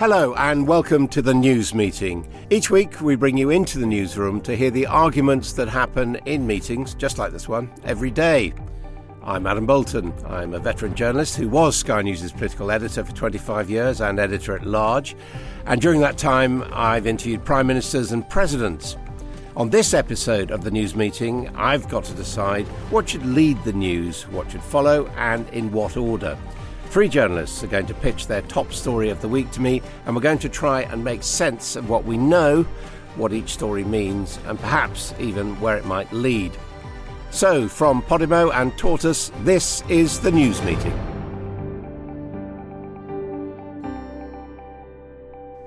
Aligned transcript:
Hello, 0.00 0.32
and 0.36 0.66
welcome 0.66 1.06
to 1.08 1.20
the 1.20 1.34
news 1.34 1.74
meeting. 1.74 2.26
Each 2.48 2.70
week, 2.70 3.02
we 3.02 3.16
bring 3.16 3.36
you 3.36 3.50
into 3.50 3.78
the 3.78 3.84
newsroom 3.84 4.40
to 4.40 4.56
hear 4.56 4.70
the 4.70 4.86
arguments 4.86 5.52
that 5.52 5.68
happen 5.68 6.16
in 6.24 6.46
meetings, 6.46 6.94
just 6.94 7.18
like 7.18 7.32
this 7.32 7.50
one, 7.50 7.70
every 7.84 8.10
day. 8.10 8.54
I'm 9.22 9.46
Adam 9.46 9.66
Boulton. 9.66 10.14
I'm 10.24 10.54
a 10.54 10.58
veteran 10.58 10.94
journalist 10.94 11.36
who 11.36 11.50
was 11.50 11.76
Sky 11.76 12.00
News' 12.00 12.32
political 12.32 12.70
editor 12.70 13.04
for 13.04 13.14
25 13.14 13.68
years 13.68 14.00
and 14.00 14.18
editor 14.18 14.56
at 14.56 14.64
large. 14.64 15.14
And 15.66 15.82
during 15.82 16.00
that 16.00 16.16
time, 16.16 16.64
I've 16.72 17.06
interviewed 17.06 17.44
prime 17.44 17.66
ministers 17.66 18.10
and 18.10 18.26
presidents. 18.26 18.96
On 19.54 19.68
this 19.68 19.92
episode 19.92 20.50
of 20.50 20.64
the 20.64 20.70
news 20.70 20.96
meeting, 20.96 21.54
I've 21.54 21.90
got 21.90 22.04
to 22.04 22.14
decide 22.14 22.66
what 22.88 23.10
should 23.10 23.26
lead 23.26 23.62
the 23.64 23.74
news, 23.74 24.22
what 24.28 24.50
should 24.50 24.62
follow, 24.62 25.08
and 25.18 25.46
in 25.50 25.70
what 25.70 25.98
order. 25.98 26.38
Three 26.90 27.08
journalists 27.08 27.62
are 27.62 27.68
going 27.68 27.86
to 27.86 27.94
pitch 27.94 28.26
their 28.26 28.42
top 28.42 28.72
story 28.72 29.10
of 29.10 29.20
the 29.20 29.28
week 29.28 29.52
to 29.52 29.60
me, 29.60 29.80
and 30.04 30.16
we're 30.16 30.22
going 30.22 30.40
to 30.40 30.48
try 30.48 30.82
and 30.82 31.04
make 31.04 31.22
sense 31.22 31.76
of 31.76 31.88
what 31.88 32.04
we 32.04 32.18
know, 32.18 32.64
what 33.14 33.32
each 33.32 33.50
story 33.50 33.84
means, 33.84 34.40
and 34.46 34.58
perhaps 34.58 35.14
even 35.20 35.58
where 35.60 35.76
it 35.76 35.84
might 35.84 36.12
lead. 36.12 36.50
So, 37.30 37.68
from 37.68 38.02
Podimo 38.02 38.52
and 38.52 38.76
Tortoise, 38.76 39.30
this 39.44 39.84
is 39.88 40.18
the 40.18 40.32
news 40.32 40.60
meeting. 40.62 41.09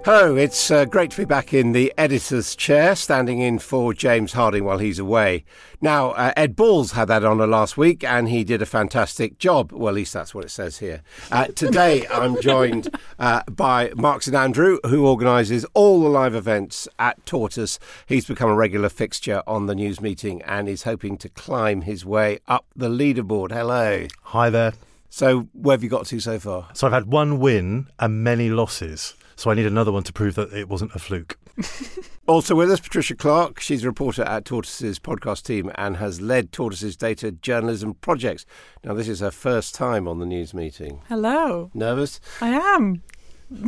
Hello, 0.05 0.35
it's 0.35 0.69
uh, 0.69 0.83
great 0.83 1.11
to 1.11 1.17
be 1.17 1.23
back 1.23 1.53
in 1.53 1.71
the 1.71 1.93
editor's 1.97 2.57
chair, 2.57 2.93
standing 2.93 3.39
in 3.39 3.57
for 3.57 3.93
James 3.93 4.33
Harding 4.33 4.65
while 4.65 4.79
he's 4.79 4.99
away. 4.99 5.45
Now, 5.79 6.09
uh, 6.09 6.33
Ed 6.35 6.57
Balls 6.57 6.91
had 6.91 7.07
that 7.07 7.23
honour 7.23 7.47
last 7.47 7.77
week 7.77 8.03
and 8.03 8.27
he 8.27 8.43
did 8.43 8.61
a 8.61 8.65
fantastic 8.65 9.37
job. 9.37 9.71
Well, 9.71 9.87
at 9.87 9.95
least 9.95 10.11
that's 10.11 10.35
what 10.35 10.43
it 10.43 10.51
says 10.51 10.79
here. 10.79 11.03
Uh, 11.31 11.45
today, 11.45 12.05
I'm 12.11 12.41
joined 12.41 12.93
uh, 13.17 13.43
by 13.49 13.93
Mark 13.95 14.23
St 14.23 14.35
Andrew, 14.35 14.77
who 14.85 15.07
organises 15.07 15.65
all 15.73 16.01
the 16.03 16.09
live 16.09 16.35
events 16.35 16.85
at 16.99 17.25
Tortoise. 17.25 17.79
He's 18.05 18.25
become 18.25 18.49
a 18.49 18.55
regular 18.55 18.89
fixture 18.89 19.41
on 19.47 19.67
the 19.67 19.75
news 19.75 20.01
meeting 20.01 20.41
and 20.41 20.67
is 20.67 20.83
hoping 20.83 21.17
to 21.19 21.29
climb 21.29 21.83
his 21.83 22.05
way 22.05 22.39
up 22.49 22.65
the 22.75 22.89
leaderboard. 22.89 23.51
Hello. 23.53 24.07
Hi 24.23 24.49
there. 24.49 24.73
So, 25.09 25.47
where 25.53 25.75
have 25.75 25.83
you 25.83 25.89
got 25.89 26.07
to 26.07 26.19
so 26.19 26.39
far? 26.39 26.67
So, 26.73 26.87
I've 26.87 26.93
had 26.93 27.05
one 27.05 27.39
win 27.39 27.87
and 27.99 28.21
many 28.21 28.49
losses. 28.49 29.13
So 29.35 29.51
I 29.51 29.53
need 29.53 29.65
another 29.65 29.91
one 29.91 30.03
to 30.03 30.13
prove 30.13 30.35
that 30.35 30.53
it 30.53 30.69
wasn't 30.69 30.95
a 30.95 30.99
fluke. 30.99 31.37
also 32.27 32.55
with 32.55 32.71
us, 32.71 32.79
Patricia 32.79 33.15
Clarke. 33.15 33.59
She's 33.59 33.83
a 33.83 33.87
reporter 33.87 34.23
at 34.23 34.45
Tortoise's 34.45 34.99
podcast 34.99 35.43
team 35.43 35.71
and 35.75 35.97
has 35.97 36.21
led 36.21 36.51
Tortoise's 36.51 36.95
data 36.95 37.31
journalism 37.31 37.95
projects. 37.95 38.45
Now, 38.83 38.93
this 38.93 39.07
is 39.07 39.19
her 39.19 39.31
first 39.31 39.75
time 39.75 40.07
on 40.07 40.19
the 40.19 40.25
news 40.25 40.53
meeting. 40.53 41.01
Hello. 41.09 41.71
Nervous? 41.73 42.19
I 42.41 42.49
am. 42.49 43.03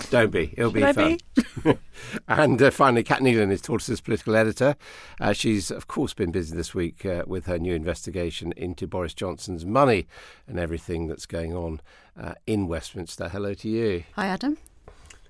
Don't 0.10 0.32
be. 0.32 0.54
It'll 0.58 0.72
Should 0.74 0.96
be 0.96 1.20
fun. 1.64 1.80
and 2.28 2.62
uh, 2.62 2.72
finally, 2.72 3.04
Cat 3.04 3.20
Neilan 3.20 3.52
is 3.52 3.62
Tortoise's 3.62 4.02
political 4.02 4.36
editor. 4.36 4.76
Uh, 5.20 5.34
she's, 5.34 5.70
of 5.70 5.88
course, 5.88 6.14
been 6.14 6.32
busy 6.32 6.56
this 6.56 6.74
week 6.74 7.06
uh, 7.06 7.24
with 7.28 7.46
her 7.46 7.60
new 7.60 7.74
investigation 7.74 8.52
into 8.58 8.88
Boris 8.88 9.14
Johnson's 9.14 9.66
money 9.66 10.08
and 10.48 10.60
everything 10.60 11.08
that's 11.08 11.26
going 11.26 11.54
on 11.54 11.82
uh, 12.20 12.34
in 12.48 12.68
Westminster. 12.68 13.30
Hello 13.30 13.54
to 13.54 13.70
you. 13.70 14.04
Hi, 14.16 14.28
Adam. 14.28 14.58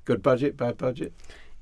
Good 0.06 0.22
budget, 0.22 0.56
bad 0.56 0.78
budget? 0.78 1.14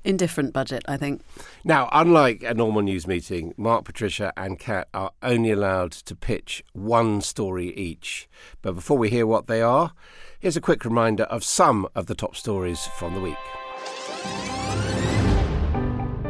Indifferent 0.04 0.52
budget, 0.52 0.84
I 0.86 0.98
think. 0.98 1.22
Now, 1.64 1.88
unlike 1.90 2.42
a 2.42 2.52
normal 2.52 2.82
news 2.82 3.06
meeting, 3.06 3.54
Mark, 3.56 3.86
Patricia, 3.86 4.34
and 4.36 4.58
Cat 4.58 4.86
are 4.92 5.12
only 5.22 5.50
allowed 5.50 5.92
to 5.92 6.14
pitch 6.14 6.62
one 6.74 7.22
story 7.22 7.74
each. 7.74 8.28
But 8.60 8.74
before 8.74 8.98
we 8.98 9.08
hear 9.08 9.26
what 9.26 9.46
they 9.46 9.62
are, 9.62 9.92
here's 10.38 10.58
a 10.58 10.60
quick 10.60 10.84
reminder 10.84 11.22
of 11.24 11.42
some 11.42 11.88
of 11.94 12.04
the 12.04 12.14
top 12.14 12.36
stories 12.36 12.86
from 12.98 13.14
the 13.14 13.20
week. 13.20 13.36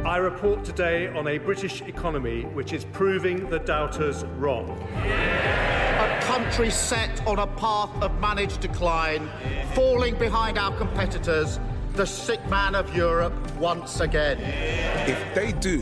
I 0.07 0.19
report 0.19 0.65
today 0.65 1.09
on 1.09 1.27
a 1.27 1.39
British 1.39 1.81
economy 1.83 2.43
which 2.43 2.73
is 2.73 2.85
proving 2.93 3.51
the 3.51 3.59
doubters 3.59 4.23
wrong. 4.39 4.71
A 4.95 6.21
country 6.23 6.71
set 6.71 7.27
on 7.27 7.41
a 7.41 7.49
path 7.49 7.91
of 8.01 8.21
managed 8.21 8.61
decline, 8.61 9.29
falling 9.75 10.15
behind 10.17 10.59
our 10.59 10.77
competitors 10.77 11.59
the 11.95 12.05
sick 12.05 12.45
man 12.51 12.75
of 12.75 12.95
Europe 12.95 13.33
once 13.57 14.01
again. 14.01 14.39
If 15.09 15.35
they 15.35 15.53
do, 15.53 15.81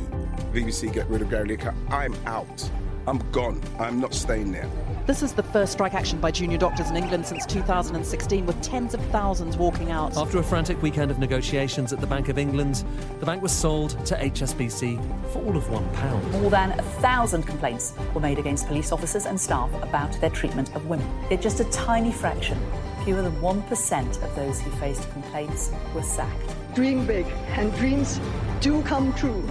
BBC 0.53 0.93
get 0.93 1.09
rid 1.09 1.23
of 1.23 1.31
Gary 1.31 1.57
Lineker, 1.57 1.75
I'm 1.89 2.15
out. 2.27 2.71
I'm 3.07 3.19
gone. 3.33 3.61
I'm 3.81 3.99
not 3.99 4.13
staying 4.13 4.53
there. 4.53 4.69
This 5.07 5.23
is 5.23 5.33
the 5.33 5.43
first 5.43 5.73
strike 5.73 5.95
action 5.95 6.21
by 6.21 6.31
junior 6.31 6.59
doctors 6.59 6.91
in 6.91 6.97
England 6.97 7.27
since 7.27 7.47
2016, 7.47 8.47
with 8.47 8.61
tens 8.61 8.95
of 8.95 9.01
thousands 9.07 9.57
walking 9.57 9.91
out. 9.91 10.17
After 10.17 10.39
a 10.39 10.43
frantic 10.43 10.81
weekend 10.83 11.11
of 11.11 11.19
negotiations 11.19 11.93
at 11.93 12.01
the 12.01 12.07
Bank 12.07 12.29
of 12.29 12.39
England, 12.39 12.85
the 13.19 13.27
bank 13.27 13.43
was 13.43 13.51
sold 13.51 14.05
to 14.07 14.15
HSBC 14.15 15.01
for 15.33 15.43
all 15.45 15.57
of 15.57 15.69
one 15.71 15.89
pound. 15.95 16.31
More 16.33 16.51
than 16.51 16.79
a 16.79 16.83
thousand 16.83 17.45
complaints 17.45 17.95
were 18.15 18.21
made 18.21 18.39
against 18.39 18.69
police 18.69 18.93
officers 18.93 19.27
and 19.27 19.41
staff 19.41 19.73
about 19.83 20.13
their 20.21 20.31
treatment 20.31 20.77
of 20.77 20.87
women. 20.87 21.09
It's 21.31 21.43
just 21.43 21.59
a 21.59 21.65
tiny 21.71 22.13
fraction 22.13 22.59
fewer 23.05 23.23
than 23.23 23.33
1% 23.41 24.23
of 24.23 24.37
those 24.37 24.61
who 24.61 24.71
faced 24.73 25.11
complaints 25.13 25.73
were 25.95 26.03
sacked. 26.03 26.55
Dream 26.75 27.07
big, 27.07 27.27
and 27.49 27.75
dreams 27.77 28.21
do 28.61 28.83
come 28.83 29.13
true. 29.15 29.49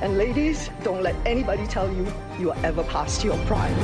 And 0.00 0.16
ladies, 0.16 0.70
don't 0.82 1.02
let 1.02 1.14
anybody 1.26 1.66
tell 1.66 1.92
you 1.92 2.06
you 2.38 2.50
are 2.50 2.58
ever 2.64 2.82
past 2.84 3.24
your 3.24 3.36
prime. 3.46 3.74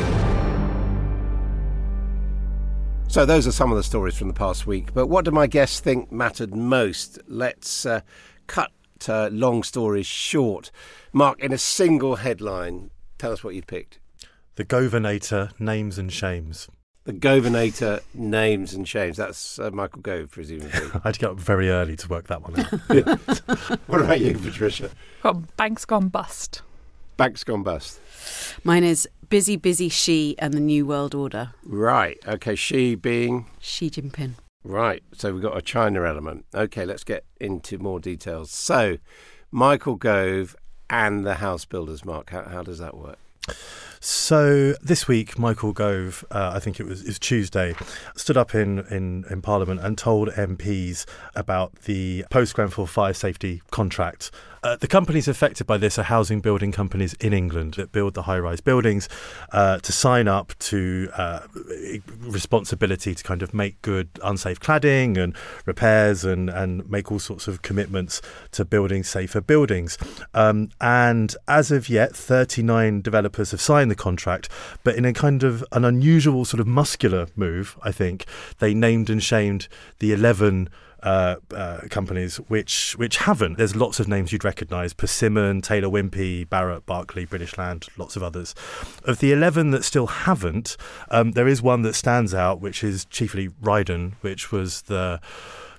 So, 3.09 3.25
those 3.25 3.47
are 3.47 3.53
some 3.53 3.71
of 3.71 3.77
the 3.77 3.83
stories 3.83 4.17
from 4.17 4.29
the 4.29 4.35
past 4.35 4.67
week. 4.67 4.93
But 4.93 5.07
what 5.07 5.25
do 5.25 5.31
my 5.31 5.47
guests 5.47 5.81
think 5.81 6.13
mattered 6.13 6.55
most? 6.55 7.19
Let's 7.27 7.87
uh, 7.87 8.01
cut 8.47 8.73
uh, 9.09 9.31
long 9.33 9.63
stories 9.63 10.07
short. 10.07 10.71
Mark, 11.13 11.41
in 11.41 11.53
a 11.53 11.59
single 11.59 12.17
headline, 12.17 12.91
tell 13.19 13.33
us 13.33 13.43
what 13.43 13.55
you 13.55 13.63
picked. 13.63 14.01
The 14.57 14.65
Governator 14.65 15.59
Names 15.61 15.99
and 15.99 16.13
Shames. 16.13 16.69
The 17.07 17.13
Governator 17.13 18.01
names 18.15 18.75
and 18.75 18.87
shames. 18.87 19.17
That's 19.17 19.61
uh, 19.61 19.71
Michael 19.71 20.03
Gove, 20.03 20.29
presumably. 20.33 20.91
I 20.93 21.01
had 21.05 21.15
to 21.15 21.21
get 21.21 21.31
up 21.31 21.39
very 21.39 21.71
early 21.71 21.95
to 21.95 22.09
work 22.09 22.27
that 22.27 22.43
one 22.43 22.59
out. 22.59 23.79
what 23.87 24.01
about 24.01 24.21
you, 24.21 24.37
Patricia? 24.37 24.91
Got 25.23 25.57
Bank's 25.57 25.85
Gone 25.85 26.09
Bust. 26.09 26.63
Bank's 27.17 27.45
Gone 27.45 27.63
Bust. 27.63 28.01
Mine 28.65 28.83
is 28.83 29.09
Busy 29.29 29.55
Busy 29.55 29.89
She 29.89 30.35
and 30.41 30.53
the 30.53 30.59
New 30.59 30.85
World 30.85 31.15
Order. 31.15 31.53
Right. 31.63 32.19
Okay. 32.27 32.57
She 32.57 32.97
being? 32.97 33.47
Xi 33.61 33.89
Jinping. 33.89 34.33
Right. 34.65 35.05
So 35.13 35.33
we've 35.33 35.43
got 35.43 35.57
a 35.57 35.63
China 35.63 36.03
element. 36.03 36.45
Okay. 36.57 36.85
Let's 36.85 37.05
get 37.05 37.25
into 37.41 37.79
more 37.79 38.01
details. 38.01 38.51
So, 38.51 38.99
Michael 39.53 39.95
Gove 39.95 40.57
and 40.91 41.25
the 41.25 41.35
house 41.35 41.65
builders, 41.65 42.05
Mark. 42.05 42.31
How, 42.31 42.43
how 42.43 42.65
does 42.65 42.81
that 42.81 42.97
work? 42.97 43.19
So 44.01 44.75
this 44.83 45.09
week, 45.09 45.39
Michael 45.39 45.73
Gove, 45.73 46.25
uh, 46.31 46.53
I 46.55 46.61
think 46.61 46.79
it 46.79 46.87
was, 46.87 47.03
is 47.03 47.19
Tuesday, 47.19 47.75
stood 48.15 48.37
up 48.37 48.55
in, 48.55 48.81
in, 48.91 49.25
in 49.31 49.43
Parliament 49.43 49.81
and 49.81 49.97
told 49.97 50.29
MPs 50.31 51.07
about 51.35 51.75
the 51.83 52.25
post 52.31 52.55
Grenfell 52.55 52.87
fire 52.87 53.15
safety 53.15 53.63
contract 53.71 54.31
uh, 54.67 54.75
the 54.75 54.89
companies 54.89 55.29
affected 55.29 55.65
by 55.65 55.77
this 55.77 55.97
are 55.97 56.03
housing 56.03 56.41
building 56.41 56.73
companies 56.73 57.15
in 57.21 57.33
England 57.33 57.75
that 57.75 57.93
build 57.93 58.15
the 58.15 58.23
high 58.23 58.39
rise 58.39 58.61
buildings 58.61 59.09
uh, 59.53 59.79
to 59.79 59.93
sign 59.93 60.27
up 60.27 60.53
to 60.59 61.09
uh, 61.17 61.39
responsibility 62.19 63.15
to 63.15 63.23
kind 63.23 63.43
of 63.43 63.55
make 63.55 63.81
good 63.83 64.09
unsafe 64.25 64.59
cladding 64.59 65.17
and 65.17 65.37
repairs 65.67 66.25
and, 66.25 66.51
and 66.51 66.91
make 66.91 67.13
all 67.13 67.21
sorts 67.21 67.47
of 67.47 67.63
commitments 67.63 68.21
to 68.51 68.65
building 68.65 69.05
safer 69.05 69.41
buildings. 69.41 69.97
Um, 70.35 70.71
and 70.81 71.37
as 71.47 71.71
of 71.71 71.89
yet, 71.89 72.17
39 72.17 73.03
developers 73.03 73.53
have 73.53 73.61
signed 73.61 73.89
the 73.89 73.95
contract, 73.95 74.49
but 74.83 74.97
in 74.97 75.05
a 75.05 75.13
kind 75.13 75.45
of 75.45 75.65
an 75.71 75.85
unusual 75.85 76.45
sort 76.45 76.61
of 76.61 76.67
muscular 76.67 77.29
move, 77.37 77.79
I 77.83 77.93
think, 77.93 78.27
they 78.59 78.75
named 78.75 79.11
and 79.11 79.23
shamed 79.23 79.69
the 80.01 80.13
11 80.13 80.71
uh, 81.03 81.37
uh, 81.55 81.81
companies 81.91 82.37
which 82.49 82.95
which 82.99 83.19
haven't. 83.19 83.59
There's 83.59 83.77
lots 83.77 84.01
of 84.01 84.09
names 84.09 84.33
you'd 84.33 84.45
recognise: 84.45 84.93
Persimmon, 84.93 85.63
Taylor 85.63 85.89
Wimpey, 85.89 86.47
Barratt, 86.47 86.87
Barclay, 86.87 87.25
British 87.25 87.57
Land, 87.59 87.87
lots 87.97 88.17
of 88.17 88.23
others. 88.23 88.55
Of 89.05 89.19
the 89.21 89.33
eleven 89.33 89.71
that 89.71 89.85
still 89.85 90.07
haven't, 90.07 90.77
um, 91.11 91.33
there 91.33 91.49
is 91.49 91.63
one 91.63 91.83
that 91.83 91.95
stands 91.95 92.35
out, 92.35 92.61
which 92.61 92.83
is 92.83 93.05
chiefly 93.07 93.49
Rydon, 93.63 94.15
which 94.21 94.51
was 94.51 94.83
the 94.83 95.21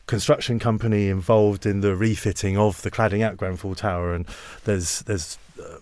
construction 0.06 0.58
company 0.58 1.10
involved 1.10 1.66
in 1.66 1.82
the 1.82 1.96
refitting 1.96 2.58
of 2.58 2.82
the 2.82 2.90
cladding 2.90 3.22
at 3.22 3.38
Grenfell 3.38 3.76
Tower, 3.76 4.14
and 4.14 4.26
there's 4.64 5.02
there's 5.02 5.38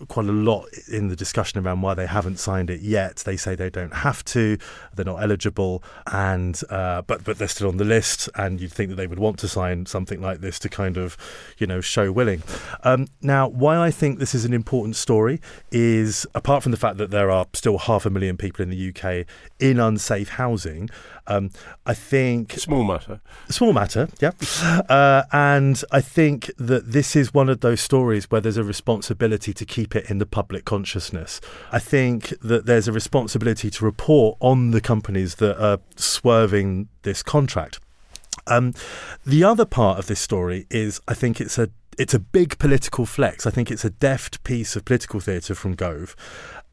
quite 0.07 0.27
a 0.27 0.31
lot 0.31 0.68
in 0.92 1.07
the 1.07 1.16
discussion 1.16 1.66
around 1.66 1.81
why 1.81 1.94
they 1.94 2.06
haven't 2.06 2.38
signed 2.38 2.69
it 2.69 2.81
yet. 2.81 3.18
They 3.18 3.38
say 3.38 3.56
they 3.56 3.69
don't 3.69 3.94
have 3.94 4.24
to, 4.25 4.57
they're 4.94 5.06
not 5.06 5.22
eligible, 5.22 5.83
and 6.12 6.60
uh, 6.69 7.01
but 7.04 7.24
but 7.24 7.38
they're 7.38 7.48
still 7.48 7.68
on 7.68 7.77
the 7.77 7.86
list. 7.86 8.30
And 8.36 8.60
you'd 8.60 8.72
think 8.72 8.89
that 8.89 8.95
they 8.95 9.07
would 9.07 9.19
want 9.19 9.39
to 9.39 9.48
sign 9.48 9.86
something 9.86 10.22
like 10.22 10.42
this 10.42 10.60
to 10.60 10.69
kind 10.69 10.98
of, 10.98 11.18
you 11.57 11.68
know, 11.68 11.81
show 11.81 12.12
willing. 12.12 12.44
Um, 12.83 13.07
now, 13.22 13.48
why 13.48 13.77
I 13.77 13.92
think 13.92 14.19
this 14.19 14.36
is 14.36 14.45
an 14.45 14.54
important 14.54 14.95
story 14.95 15.42
is 15.72 16.25
apart 16.36 16.63
from 16.63 16.72
the 16.72 16.77
fact 16.77 16.98
that 16.98 17.12
there 17.12 17.31
are 17.31 17.45
still 17.54 17.77
half 17.77 18.06
a 18.06 18.10
million 18.10 18.38
people 18.38 18.63
in 18.63 18.69
the 18.69 18.89
UK 18.89 19.25
in 19.60 19.80
unsafe 19.80 20.30
housing. 20.30 20.89
Um, 21.27 21.50
I 21.86 21.94
think 21.95 22.51
small 22.54 22.83
matter. 22.83 23.19
Small 23.50 23.74
matter, 23.74 24.10
yeah. 24.22 24.31
Uh, 24.88 25.24
and 25.31 25.83
I 25.92 26.01
think 26.01 26.51
that 26.57 26.92
this 26.92 27.16
is 27.16 27.33
one 27.33 27.50
of 27.50 27.62
those 27.62 27.81
stories 27.81 28.30
where 28.30 28.42
there's 28.42 28.57
a 28.57 28.63
responsibility 28.63 29.54
to 29.54 29.64
keep 29.65 29.95
it 29.95 30.09
in 30.09 30.19
the 30.19 30.25
public 30.25 30.65
consciousness. 30.65 31.41
I 31.71 31.79
think 31.79 32.33
that 32.41 32.65
there's 32.65 32.88
a 32.88 32.91
responsibility 32.91 33.69
to 33.69 33.85
report 33.85 34.38
on 34.39 34.71
the 34.71 34.81
companies 34.81 35.35
that 35.35 35.62
are 35.63 35.79
swerving 35.95 36.89
this 37.03 37.23
contract. 37.23 37.79
Um, 38.47 38.73
the 39.25 39.44
other 39.44 39.65
part 39.65 39.97
of 40.00 40.07
this 40.07 40.19
story 40.19 40.67
is 40.69 41.01
I 41.07 41.13
think 41.13 41.41
it's 41.41 41.57
a 41.57 41.69
it's 41.97 42.13
a 42.13 42.19
big 42.19 42.57
political 42.59 43.06
flex. 43.06 43.45
I 43.47 43.51
think 43.51 43.71
it's 43.71 43.85
a 43.85 43.89
deft 43.89 44.44
piece 44.44 44.75
of 44.75 44.85
political 44.85 45.19
theatre 45.19 45.56
from 45.56 45.75
Gove, 45.75 46.15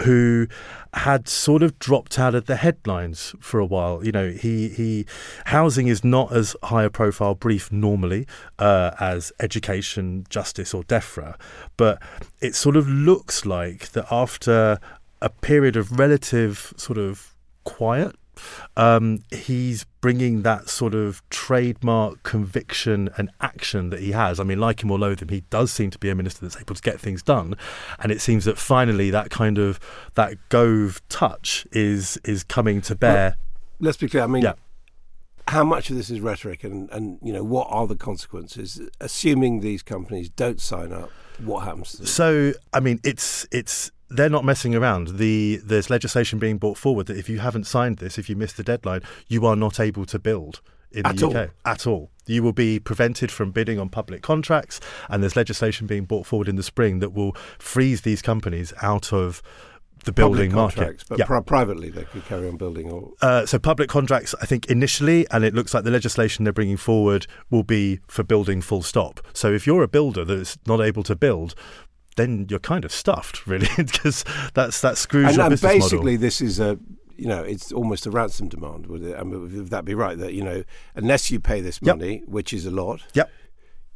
who 0.03 0.47
had 0.95 1.29
sort 1.29 1.63
of 1.63 1.79
dropped 1.79 2.19
out 2.19 2.35
of 2.35 2.47
the 2.47 2.57
headlines 2.57 3.35
for 3.41 3.59
a 3.59 3.67
while. 3.67 4.05
You 4.05 4.13
know, 4.13 4.31
he 4.31 4.69
he 4.69 5.07
housing 5.47 5.89
is 5.89 6.05
not 6.05 6.33
as 6.33 6.55
high 6.65 6.85
a 6.85 6.91
profile 6.91 7.35
brief 7.35 7.73
normally 7.73 8.27
uh, 8.59 8.93
as 9.01 9.33
education, 9.41 10.27
justice, 10.29 10.75
or 10.75 10.83
DEFRA, 10.85 11.37
but 11.77 12.01
it 12.41 12.55
sort 12.55 12.77
of 12.77 12.89
looks 12.89 13.47
like 13.47 13.91
that 13.93 14.07
after 14.11 14.79
a 15.21 15.31
period 15.31 15.77
of 15.77 15.99
relative 15.99 16.75
sort 16.77 16.99
of 16.99 17.35
quiet 17.65 18.17
um, 18.77 19.21
he's 19.31 19.85
bringing 20.00 20.43
that 20.43 20.69
sort 20.69 20.94
of 20.94 21.23
trademark 21.31 22.23
conviction 22.23 23.09
and 23.17 23.31
action 23.41 23.91
that 23.91 24.00
he 24.00 24.12
has. 24.12 24.41
I 24.41 24.44
mean, 24.44 24.59
like 24.59 24.83
him 24.83 24.91
or 24.91 24.99
loathe 24.99 25.21
him, 25.21 25.29
he 25.29 25.43
does 25.50 25.71
seem 25.71 25.91
to 25.91 25.99
be 25.99 26.11
a 26.11 26.15
minister 26.15 26.41
that's 26.44 26.56
able 26.56 26.75
to 26.75 26.83
get 26.83 27.00
things 27.00 27.23
done, 27.23 27.56
and 27.99 28.11
it 28.12 28.21
seems 28.21 28.44
that 28.44 28.59
finally 28.59 29.11
that 29.11 29.31
kind 29.31 29.59
of 29.59 29.79
that 30.15 30.37
Gove 30.49 31.00
touch 31.09 31.67
is 31.73 32.19
is 32.25 32.44
coming 32.44 32.81
to 32.83 32.94
bear. 32.94 33.37
Well, 33.37 33.77
let's 33.81 33.97
be 33.99 34.09
clear. 34.09 34.25
I 34.25 34.27
mean. 34.27 34.43
Yeah. 34.43 34.55
How 35.49 35.65
much 35.65 35.91
of 35.91 35.97
this 35.97 36.09
is 36.09 36.21
rhetoric, 36.21 36.62
and, 36.62 36.89
and 36.93 37.19
you 37.21 37.33
know 37.33 37.43
what 37.43 37.67
are 37.69 37.89
the 37.89 37.97
consequences? 37.97 38.81
Assuming 39.00 39.59
these 39.59 39.83
companies 39.83 40.31
don't 40.31 40.61
sign 40.61 40.93
up, 40.93 41.11
what 41.44 41.65
happens? 41.65 42.09
So, 42.09 42.53
I 42.73 42.79
mean, 42.79 43.00
it's 43.03 43.47
it's 43.50 43.91
they're 44.14 44.31
not 44.31 44.44
messing 44.44 44.75
around. 44.75 45.19
The 45.19 45.61
there's 45.64 45.91
legislation 45.91 46.38
being 46.38 46.59
brought 46.59 46.79
forward 46.79 47.06
that 47.06 47.17
if 47.17 47.29
you 47.29 47.38
haven't 47.41 47.67
signed 47.67 47.99
this, 47.99 48.19
if 48.19 48.29
you 48.29 48.37
miss 48.37 48.53
the 48.53 48.62
deadline, 48.62 49.03
you 49.29 49.47
are 49.47 49.56
not 49.56 49.81
able 49.81 50.05
to 50.06 50.19
build 50.19 50.61
in 50.91 51.06
at 51.06 51.17
the 51.17 51.26
UK 51.26 51.35
all. 51.35 51.73
at 51.73 51.87
all. 51.87 52.11
You 52.26 52.43
will 52.43 52.53
be 52.53 52.79
prevented 52.79 53.31
from 53.32 53.50
bidding 53.50 53.79
on 53.79 53.88
public 53.88 54.23
contracts, 54.23 54.81
and 55.09 55.23
there's 55.23 55.37
legislation 55.37 55.87
being 55.87 56.05
brought 56.05 56.26
forward 56.26 56.49
in 56.49 56.56
the 56.56 56.62
spring 56.62 57.00
that 57.00 57.12
will 57.12 57.32
freeze 57.59 58.03
these 58.03 58.23
companies 58.23 58.73
out 58.82 59.12
of 59.12 59.43
the 60.05 60.12
building 60.12 60.50
public 60.50 60.76
market. 60.76 61.05
But 61.08 61.19
yeah. 61.19 61.26
pri- 61.26 61.41
privately, 61.41 61.91
they 61.91 62.05
could 62.05 62.25
carry 62.25 62.49
on 62.49 62.56
building. 62.56 62.91
Or 62.91 63.12
uh, 63.23 63.47
so 63.47 63.58
public 63.58 63.88
contracts, 63.88 64.35
I 64.41 64.47
think 64.47 64.67
initially, 64.67 65.26
and 65.31 65.44
it 65.44 65.55
looks 65.55 65.75
like 65.75 65.85
the 65.85 65.91
legislation 65.91 66.44
they're 66.44 66.53
bringing 66.53 66.76
forward 66.76 67.26
will 67.50 67.62
be 67.62 68.00
for 68.08 68.23
building 68.23 68.61
full 68.61 68.82
stop. 68.82 69.20
So 69.32 69.53
if 69.53 69.67
you're 69.67 69.82
a 69.82 69.88
builder 69.88 70.25
that's 70.25 70.58
not 70.67 70.81
able 70.81 71.03
to 71.05 71.17
build, 71.17 71.55
then 72.17 72.47
you're 72.50 72.59
kind 72.59 72.85
of 72.85 72.93
stuffed, 72.93 73.47
really, 73.47 73.69
because 73.76 74.25
that's 74.55 74.81
that 74.81 74.99
screws 74.99 75.29
and, 75.29 75.37
your 75.37 75.44
and 75.47 75.50
business 75.53 75.73
basically, 75.73 76.12
model. 76.12 76.19
this 76.20 76.41
is 76.41 76.61
a 76.61 76.79
you 77.17 77.26
know 77.29 77.43
it's 77.43 77.73
almost 77.73 78.06
a 78.06 78.11
ransom 78.11 78.49
demand. 78.49 78.87
Would 78.87 79.03
it? 79.03 79.17
I 79.19 79.23
mean, 79.23 79.43
would 79.43 79.70
that 79.70 79.85
be 79.85 79.94
right? 79.94 80.19
That 80.19 80.32
you 80.35 80.43
know, 80.43 80.64
unless 80.94 81.31
you 81.31 81.41
pay 81.41 81.61
this 81.61 81.79
Yep. 81.82 81.97
money, 81.99 82.23
which 82.26 82.53
is 82.53 82.67
a 82.67 82.70
lot, 82.70 83.00
Yep. 83.14 83.31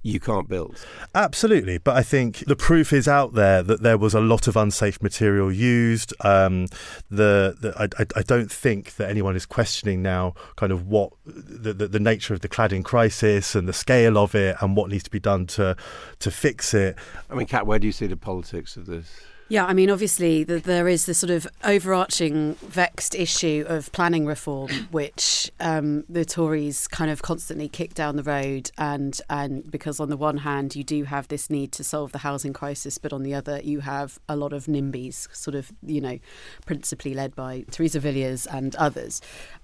You 0.06 0.20
can't 0.20 0.48
build. 0.48 0.78
Absolutely, 1.16 1.78
but 1.78 1.96
I 1.96 2.02
think 2.04 2.44
the 2.46 2.54
proof 2.54 2.92
is 2.92 3.08
out 3.08 3.34
there 3.34 3.60
that 3.64 3.82
there 3.82 3.98
was 3.98 4.14
a 4.14 4.20
lot 4.20 4.46
of 4.46 4.56
unsafe 4.56 5.02
material 5.02 5.50
used. 5.50 6.14
Um, 6.24 6.66
the, 7.10 7.56
the 7.60 7.74
I, 7.76 8.06
I, 8.16 8.22
don't 8.22 8.50
think 8.50 8.94
that 8.96 9.10
anyone 9.10 9.34
is 9.34 9.46
questioning 9.46 10.02
now 10.02 10.34
kind 10.54 10.70
of 10.70 10.86
what 10.86 11.12
the, 11.24 11.72
the, 11.72 11.88
the 11.88 11.98
nature 11.98 12.34
of 12.34 12.40
the 12.40 12.48
cladding 12.48 12.84
crisis 12.84 13.56
and 13.56 13.68
the 13.68 13.72
scale 13.72 14.16
of 14.16 14.36
it 14.36 14.54
and 14.60 14.76
what 14.76 14.90
needs 14.90 15.02
to 15.02 15.10
be 15.10 15.18
done 15.18 15.44
to 15.48 15.76
to 16.20 16.30
fix 16.30 16.72
it. 16.72 16.96
I 17.28 17.34
mean, 17.34 17.48
Cat, 17.48 17.66
where 17.66 17.80
do 17.80 17.88
you 17.88 17.92
see 17.92 18.06
the 18.06 18.16
politics 18.16 18.76
of 18.76 18.86
this? 18.86 19.10
Yeah, 19.48 19.64
I 19.64 19.74
mean, 19.74 19.90
obviously, 19.90 20.42
the, 20.42 20.58
there 20.58 20.88
is 20.88 21.06
this 21.06 21.18
sort 21.18 21.30
of 21.30 21.46
overarching 21.62 22.54
vexed 22.54 23.14
issue 23.14 23.64
of 23.68 23.92
planning 23.92 24.26
reform, 24.26 24.70
which 24.90 25.52
um, 25.60 26.04
the 26.08 26.24
Tories 26.24 26.88
kind 26.88 27.12
of 27.12 27.22
constantly 27.22 27.68
kick 27.68 27.94
down 27.94 28.16
the 28.16 28.24
road. 28.24 28.72
And, 28.76 29.20
and 29.30 29.70
because, 29.70 30.00
on 30.00 30.10
the 30.10 30.16
one 30.16 30.38
hand, 30.38 30.74
you 30.74 30.82
do 30.82 31.04
have 31.04 31.28
this 31.28 31.48
need 31.48 31.70
to 31.72 31.84
solve 31.84 32.10
the 32.10 32.18
housing 32.18 32.52
crisis, 32.52 32.98
but 32.98 33.12
on 33.12 33.22
the 33.22 33.34
other, 33.34 33.60
you 33.62 33.80
have 33.80 34.18
a 34.28 34.34
lot 34.34 34.52
of 34.52 34.66
NIMBYs, 34.66 35.28
sort 35.34 35.54
of, 35.54 35.72
you 35.80 36.00
know, 36.00 36.18
principally 36.64 37.14
led 37.14 37.36
by 37.36 37.64
Theresa 37.70 38.00
Villiers 38.00 38.46
and 38.46 38.74
others. 38.74 39.20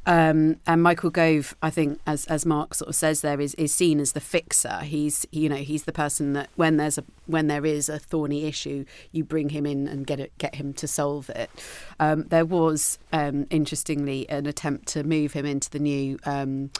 Um, 0.06 0.56
and 0.66 0.82
Michael 0.82 1.10
Gove, 1.10 1.56
I 1.62 1.70
think, 1.70 2.00
as 2.06 2.26
as 2.26 2.44
Mark 2.44 2.74
sort 2.74 2.88
of 2.88 2.96
says 2.96 3.20
there, 3.20 3.40
is 3.40 3.54
is 3.54 3.72
seen 3.72 4.00
as 4.00 4.12
the 4.12 4.20
fixer. 4.20 4.80
He's 4.80 5.26
you 5.30 5.48
know 5.48 5.56
he's 5.56 5.84
the 5.84 5.92
person 5.92 6.32
that 6.32 6.50
when 6.56 6.76
there's 6.76 6.98
a 6.98 7.04
when 7.26 7.46
there 7.46 7.64
is 7.64 7.88
a 7.88 7.98
thorny 7.98 8.44
issue, 8.44 8.84
you 9.12 9.24
bring 9.24 9.50
him 9.50 9.64
in 9.66 9.86
and 9.88 10.06
get 10.06 10.18
it 10.20 10.32
get 10.38 10.54
him 10.56 10.72
to 10.74 10.86
solve 10.88 11.30
it. 11.30 11.50
Um, 12.00 12.24
there 12.28 12.44
was 12.44 12.98
um, 13.12 13.46
interestingly 13.50 14.28
an 14.28 14.46
attempt 14.46 14.88
to 14.88 15.04
move 15.04 15.32
him 15.32 15.46
into 15.46 15.70
the 15.70 15.78
new. 15.78 16.18
Um, 16.24 16.70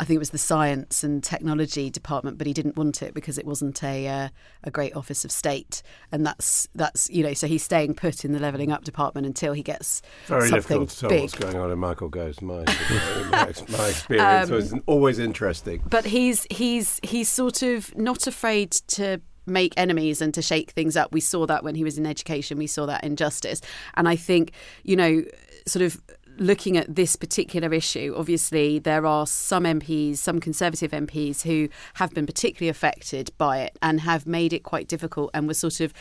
I 0.00 0.04
think 0.04 0.14
it 0.16 0.20
was 0.20 0.30
the 0.30 0.38
science 0.38 1.02
and 1.02 1.24
technology 1.24 1.90
department, 1.90 2.38
but 2.38 2.46
he 2.46 2.52
didn't 2.52 2.76
want 2.76 3.02
it 3.02 3.14
because 3.14 3.36
it 3.36 3.44
wasn't 3.44 3.82
a 3.82 4.06
uh, 4.06 4.28
a 4.62 4.70
great 4.70 4.94
office 4.94 5.24
of 5.24 5.32
state, 5.32 5.82
and 6.12 6.24
that's 6.24 6.68
that's 6.74 7.10
you 7.10 7.24
know 7.24 7.34
so 7.34 7.46
he's 7.48 7.64
staying 7.64 7.94
put 7.94 8.24
in 8.24 8.32
the 8.32 8.38
levelling 8.38 8.70
up 8.70 8.84
department 8.84 9.26
until 9.26 9.52
he 9.52 9.62
gets 9.62 10.00
It's 10.20 10.28
Very 10.28 10.40
something 10.48 10.56
difficult 10.58 10.88
to 10.90 11.00
tell 11.00 11.08
big. 11.10 11.20
what's 11.22 11.34
going 11.34 11.56
on 11.56 11.72
in 11.72 11.78
Michael 11.78 12.10
mind. 12.40 12.66
my, 13.30 13.52
my 13.68 13.88
experience 13.88 14.48
Um, 14.50 14.54
was 14.54 14.74
always 14.86 15.18
interesting. 15.18 15.82
but 15.88 16.04
he's 16.04 16.46
he's 16.50 17.00
he's 17.02 17.28
sort 17.28 17.62
of 17.62 17.96
not 17.96 18.26
afraid 18.26 18.70
to 18.70 19.20
make 19.48 19.74
enemies 19.76 20.20
and 20.20 20.32
to 20.34 20.42
shake 20.42 20.70
things 20.70 20.96
up. 20.96 21.12
We 21.12 21.20
saw 21.20 21.46
that 21.46 21.64
when 21.64 21.74
he 21.74 21.84
was 21.84 21.98
in 21.98 22.06
education. 22.06 22.58
We 22.58 22.66
saw 22.66 22.86
that 22.86 23.04
in 23.04 23.16
justice, 23.16 23.60
and 23.94 24.08
I 24.08 24.16
think 24.16 24.52
you 24.84 24.96
know, 24.96 25.24
sort 25.66 25.84
of 25.84 26.00
looking 26.38 26.76
at 26.76 26.94
this 26.94 27.16
particular 27.16 27.72
issue, 27.74 28.14
obviously 28.16 28.78
there 28.78 29.04
are 29.04 29.26
some 29.26 29.64
MPs, 29.64 30.18
some 30.18 30.40
Conservative 30.40 30.92
MPs 30.92 31.42
who 31.42 31.68
have 31.94 32.14
been 32.14 32.26
particularly 32.26 32.68
affected 32.68 33.30
by 33.38 33.58
it 33.58 33.76
and 33.82 34.00
have 34.00 34.26
made 34.26 34.52
it 34.52 34.62
quite 34.62 34.88
difficult 34.88 35.30
and 35.34 35.46
were 35.46 35.54
sort 35.54 35.80
of, 35.80 35.92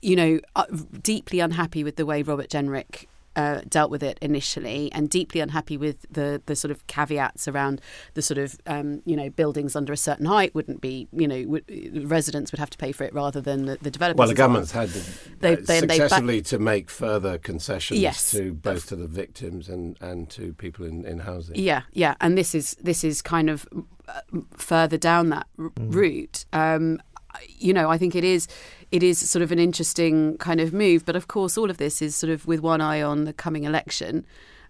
you 0.00 0.16
know, 0.16 0.40
uh, 0.56 0.64
deeply 1.02 1.40
unhappy 1.40 1.84
with 1.84 1.96
the 1.96 2.06
way 2.06 2.22
Robert 2.22 2.48
Jenrick. 2.48 3.06
Uh, 3.34 3.62
dealt 3.66 3.90
with 3.90 4.02
it 4.02 4.18
initially 4.20 4.92
and 4.92 5.08
deeply 5.08 5.40
unhappy 5.40 5.78
with 5.78 6.04
the 6.10 6.42
the 6.44 6.54
sort 6.54 6.70
of 6.70 6.86
caveats 6.86 7.48
around 7.48 7.80
the 8.12 8.20
sort 8.20 8.36
of 8.36 8.60
um, 8.66 9.00
you 9.06 9.16
know 9.16 9.30
buildings 9.30 9.74
under 9.74 9.90
a 9.90 9.96
certain 9.96 10.26
height 10.26 10.54
wouldn't 10.54 10.82
be 10.82 11.08
you 11.12 11.26
know 11.26 11.42
would, 11.48 11.64
residents 12.10 12.52
would 12.52 12.58
have 12.58 12.68
to 12.68 12.76
pay 12.76 12.92
for 12.92 13.04
it 13.04 13.14
rather 13.14 13.40
than 13.40 13.64
the, 13.64 13.78
the 13.80 13.90
developers. 13.90 14.18
Well, 14.18 14.28
the 14.28 14.34
government's 14.34 14.72
had 14.72 14.90
to, 14.90 15.00
They- 15.40 15.54
uh, 15.54 15.60
they- 15.66 15.80
they 15.80 15.98
back- 16.08 16.44
to 16.44 16.58
make 16.58 16.90
further 16.90 17.38
concessions 17.38 18.00
Yes. 18.00 18.30
to 18.32 18.52
both 18.52 18.88
to 18.88 18.96
the 18.96 19.06
victims 19.08 19.66
and, 19.70 19.96
and 20.02 20.28
to 20.30 20.52
people 20.52 20.84
in, 20.84 21.06
in 21.06 21.20
housing. 21.20 21.56
Yeah, 21.56 21.82
yeah, 21.94 22.16
and 22.20 22.36
this 22.36 22.54
is 22.54 22.76
this 22.82 23.02
is 23.02 23.22
kind 23.22 23.48
of 23.48 23.66
uh, 24.08 24.20
further 24.58 24.98
down 24.98 25.30
that 25.30 25.46
r- 25.58 25.70
Mm. 25.70 25.94
route. 25.94 26.44
Um, 26.52 27.00
you 27.48 27.72
know, 27.72 27.88
I 27.88 27.96
think 27.96 28.14
it 28.14 28.24
is 28.24 28.46
it 28.92 29.02
is 29.02 29.18
sort 29.28 29.42
of 29.42 29.50
an 29.50 29.58
interesting 29.58 30.36
kind 30.38 30.60
of 30.60 30.72
move, 30.72 31.04
but 31.04 31.16
of 31.16 31.26
course, 31.26 31.58
all 31.58 31.70
of 31.70 31.78
this 31.78 32.00
is 32.00 32.14
sort 32.14 32.30
of 32.30 32.46
with 32.46 32.60
one 32.60 32.80
eye 32.80 33.02
on 33.02 33.24
the 33.24 33.32
coming 33.32 33.64
election. 33.64 34.24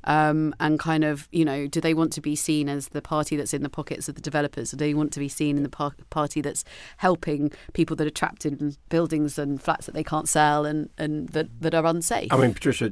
Um, 0.05 0.53
and 0.59 0.81
kind 0.81 1.05
of, 1.05 1.29
you 1.31 1.45
know, 1.45 1.69
do 1.69 1.81
they 1.81 1.95
want 1.95 2.13
to 2.15 2.21
be 2.21 2.35
seen 2.35 2.69
as 2.69 2.89
the 2.89 3.01
party 3.01 3.37
that's 3.37 3.55
in 3.55 3.63
the 3.63 3.69
pockets 3.69 4.09
of 4.09 4.17
the 4.17 4.21
developers, 4.21 4.75
or 4.75 4.77
do 4.77 4.85
they 4.85 4.95
want 4.95 5.13
to 5.13 5.21
be 5.21 5.29
seen 5.29 5.57
in 5.57 5.63
the 5.63 5.69
par- 5.69 5.95
party 6.11 6.41
that's 6.41 6.65
helping 6.97 7.53
people 7.73 7.95
that 7.95 8.05
are 8.09 8.11
trapped 8.11 8.45
in 8.45 8.75
buildings 8.89 9.39
and 9.39 9.63
flats 9.63 9.87
that 9.87 9.93
they 9.95 10.03
can't 10.03 10.29
sell 10.29 10.65
and, 10.67 10.91
and 10.99 11.29
that, 11.29 11.47
that 11.61 11.73
are 11.73 11.87
unsafe? 11.87 12.33
I 12.33 12.37
mean, 12.37 12.53
Patricia, 12.53 12.91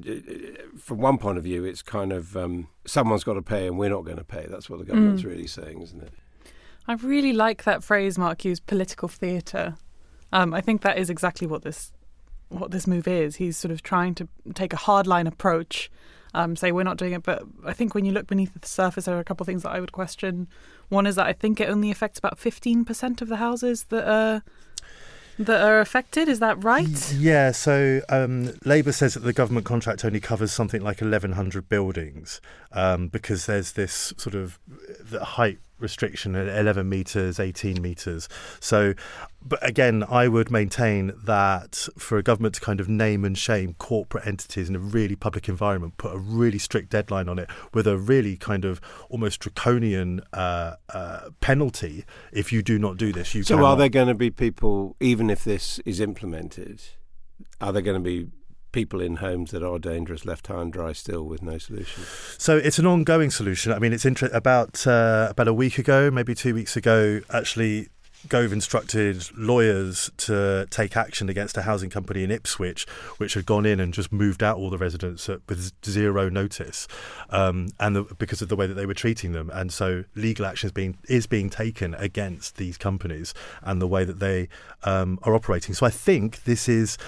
from 0.79 0.99
one 0.99 1.19
point 1.19 1.37
of 1.37 1.43
view, 1.43 1.65
it's 1.65 1.83
kind 1.83 2.13
of 2.13 2.37
um, 2.37 2.69
someone's 2.87 3.25
got 3.25 3.35
to 3.35 3.43
pay 3.43 3.67
and 3.67 3.77
we're 3.77 3.91
not 3.91 4.05
going 4.05 4.19
to 4.19 4.23
pay. 4.25 4.47
That's 4.49 4.71
what 4.71 4.79
the 4.79 4.85
government's 4.85 5.23
Mm. 5.23 5.31
really 5.31 5.49
saying, 5.49 5.83
isn't 5.83 6.01
it? 6.05 6.13
I 6.87 6.93
really 6.93 7.33
like 7.33 7.65
that 7.65 7.83
phrase 7.83 8.19
Mark 8.19 8.45
used, 8.45 8.67
political 8.67 9.09
theatre. 9.09 9.75
Um, 10.33 10.55
I 10.55 10.61
think 10.61 10.83
that 10.83 10.99
is 10.99 11.11
exactly 11.11 11.47
what 11.47 11.63
this 11.63 11.93
what 12.49 12.71
this 12.73 12.87
move 12.87 13.07
is. 13.07 13.37
He's 13.37 13.57
sort 13.57 13.71
of 13.71 13.83
trying 13.83 14.15
to 14.17 14.29
take 14.55 14.73
a 14.73 14.77
hardline 14.77 15.29
approach, 15.29 15.91
um, 16.35 16.57
say 16.57 16.73
we're 16.73 16.83
not 16.83 16.97
doing 16.97 17.13
it. 17.13 17.23
But 17.23 17.43
I 17.65 17.73
think 17.73 17.95
when 17.95 18.05
you 18.05 18.13
look 18.13 18.27
beneath 18.27 18.53
the 18.59 18.67
surface, 18.67 19.05
there 19.05 19.17
are 19.17 19.21
a 19.21 19.25
couple 19.25 19.45
of 19.45 19.47
things 19.47 19.63
that 19.63 19.71
I 19.71 19.81
would 19.81 19.93
question. 19.93 20.49
One 20.89 21.07
is 21.07 21.15
that 21.15 21.27
I 21.27 21.33
think 21.33 21.61
it 21.61 21.69
only 21.69 21.91
affects 21.91 22.19
about 22.19 22.39
fifteen 22.39 22.85
percent 22.85 23.23
of 23.23 23.29
the 23.29 23.37
houses 23.37 23.85
that 23.85 24.09
are 24.09 24.43
that 25.39 25.63
are 25.63 25.81
affected. 25.81 26.29
Is 26.29 26.39
that 26.41 26.63
right? 26.63 27.13
Yeah, 27.15 27.53
so 27.53 28.03
um, 28.09 28.53
Labour 28.65 28.93
says 28.93 29.15
that 29.15 29.21
the 29.21 29.33
government 29.33 29.65
contract 29.65 30.05
only 30.05 30.21
covers 30.21 30.53
something 30.53 30.83
like 30.83 31.01
1,100 31.01 31.69
buildings 31.69 32.41
um, 32.73 33.09
because 33.09 33.47
there's 33.47 33.73
this 33.73 34.13
sort 34.19 34.35
of 34.35 34.59
the 34.69 35.25
height 35.25 35.59
restriction 35.81 36.35
at 36.35 36.49
11 36.49 36.89
metres, 36.89 37.41
18 37.41 37.81
metres. 37.81 38.29
So, 38.61 38.95
but 39.43 39.67
again, 39.67 40.05
I 40.09 40.29
would 40.29 40.51
maintain 40.51 41.13
that 41.25 41.89
for 41.99 42.19
a 42.19 42.23
government 42.23 42.57
to 42.57 42.61
kind 42.61 42.81
of 42.81 42.89
name 42.89 43.25
and 43.25 43.37
shame 43.37 43.75
corporate 43.79 44.27
entities 44.27 44.69
in 44.69 44.77
a 44.77 44.79
really 44.79 45.17
public 45.17 45.49
environment, 45.49 45.97
put 45.97 46.15
a 46.15 46.19
really 46.19 46.59
strict 46.59 46.91
deadline 46.91 47.29
on 47.29 47.39
it 47.39 47.49
with 47.73 47.87
a 47.87 47.97
really 47.97 48.37
kind 48.37 48.65
of 48.65 48.81
almost 49.09 49.41
draconian 49.41 50.21
uh, 50.33 50.75
uh, 50.91 51.31
penalty 51.41 52.05
if 52.33 52.53
you 52.53 52.63
do 52.63 52.79
not 52.79 52.97
do 52.97 53.13
this. 53.13 53.35
You 53.35 53.43
so, 53.43 53.57
cannot. 53.57 53.71
are 53.71 53.77
there 53.77 53.89
going 53.89 54.09
to 54.09 54.15
be 54.15 54.31
people, 54.31 54.97
even 55.01 55.31
if 55.31 55.45
this 55.45 55.79
is 55.81 56.01
implemented, 56.01 56.83
are 57.61 57.73
there 57.73 57.83
going 57.83 58.03
to 58.03 58.05
be 58.05 58.29
people 58.73 59.01
in 59.01 59.17
homes 59.17 59.51
that 59.51 59.63
are 59.63 59.79
dangerous 59.79 60.25
left 60.25 60.47
high 60.47 60.63
and 60.63 60.73
dry 60.73 60.93
still 60.93 61.25
with 61.25 61.43
no 61.43 61.59
solution? 61.59 62.05
So 62.39 62.57
it's 62.57 62.79
an 62.79 62.87
ongoing 62.87 63.31
solution. 63.31 63.73
I 63.73 63.79
mean, 63.79 63.93
it's 63.93 64.05
inter- 64.05 64.31
about 64.33 64.87
uh, 64.87 65.29
about 65.31 65.49
a 65.49 65.55
week 65.55 65.79
ago, 65.79 66.11
maybe 66.11 66.35
two 66.35 66.55
weeks 66.55 66.77
ago. 66.77 67.21
Actually, 67.31 67.89
Gove 68.29 68.53
instructed 68.53 69.25
lawyers 69.35 70.11
to 70.19 70.67
take 70.69 70.95
action 70.95 71.31
against 71.31 71.57
a 71.57 71.63
housing 71.63 71.89
company 71.89 72.23
in 72.23 72.31
Ipswich, 72.31 72.87
which 73.17 73.33
had 73.33 73.47
gone 73.47 73.65
in 73.65 73.81
and 73.81 73.95
just 73.95 74.13
moved 74.13 74.43
out 74.43 74.59
all 74.59 74.69
the 74.69 74.77
residents 74.77 75.27
with 75.27 75.73
zero 75.87 76.29
notice, 76.29 76.87
um, 77.31 77.69
and 77.81 77.97
the, 77.97 78.03
because 78.19 78.43
of 78.43 78.51
the 78.51 78.57
way 78.57 78.67
that 78.67 78.75
they 78.75 78.85
were 78.85 78.95
treating 78.95 79.33
them. 79.33 79.51
And 79.55 79.73
so 79.73 80.05
legal 80.15 80.45
action 80.45 80.67
is 80.67 80.73
being 80.73 80.99
is 81.09 81.27
being 81.27 81.49
taken 81.49 81.95
against 81.95 82.57
these 82.57 82.77
companies 82.77 83.33
and 83.63 83.81
the 83.81 83.89
way 83.89 84.05
that 84.05 84.19
they 84.19 84.49
um, 84.85 85.19
are 85.23 85.35
operating. 85.35 85.75
So 85.75 85.87
I 85.87 85.91
think 85.91 86.45
this 86.45 86.69
is 86.69 86.99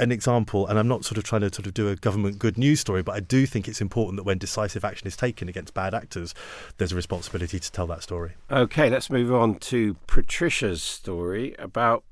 an 0.00 0.10
example, 0.10 0.66
and 0.66 0.78
I'm 0.78 0.88
not 0.88 1.04
sort 1.04 1.18
of 1.18 1.24
trying 1.24 1.42
to 1.42 1.52
sort 1.52 1.66
of 1.66 1.74
do 1.74 1.88
a 1.88 1.96
government 1.96 2.38
good 2.38 2.56
news 2.56 2.80
story, 2.80 3.02
but 3.02 3.12
I 3.12 3.20
do 3.20 3.46
think 3.46 3.68
it's 3.68 3.80
important 3.80 4.16
that 4.16 4.24
when 4.24 4.38
decisive 4.38 4.84
action 4.84 5.06
is 5.06 5.16
taken 5.16 5.48
against 5.48 5.74
bad 5.74 5.94
actors, 5.94 6.34
there's 6.78 6.92
a 6.92 6.96
responsibility 6.96 7.60
to 7.60 7.72
tell 7.72 7.86
that 7.88 8.02
story. 8.02 8.32
Okay, 8.50 8.88
let's 8.90 9.10
move 9.10 9.32
on 9.32 9.56
to 9.56 9.94
Patricia's 10.06 10.82
story 10.82 11.54
about 11.58 12.02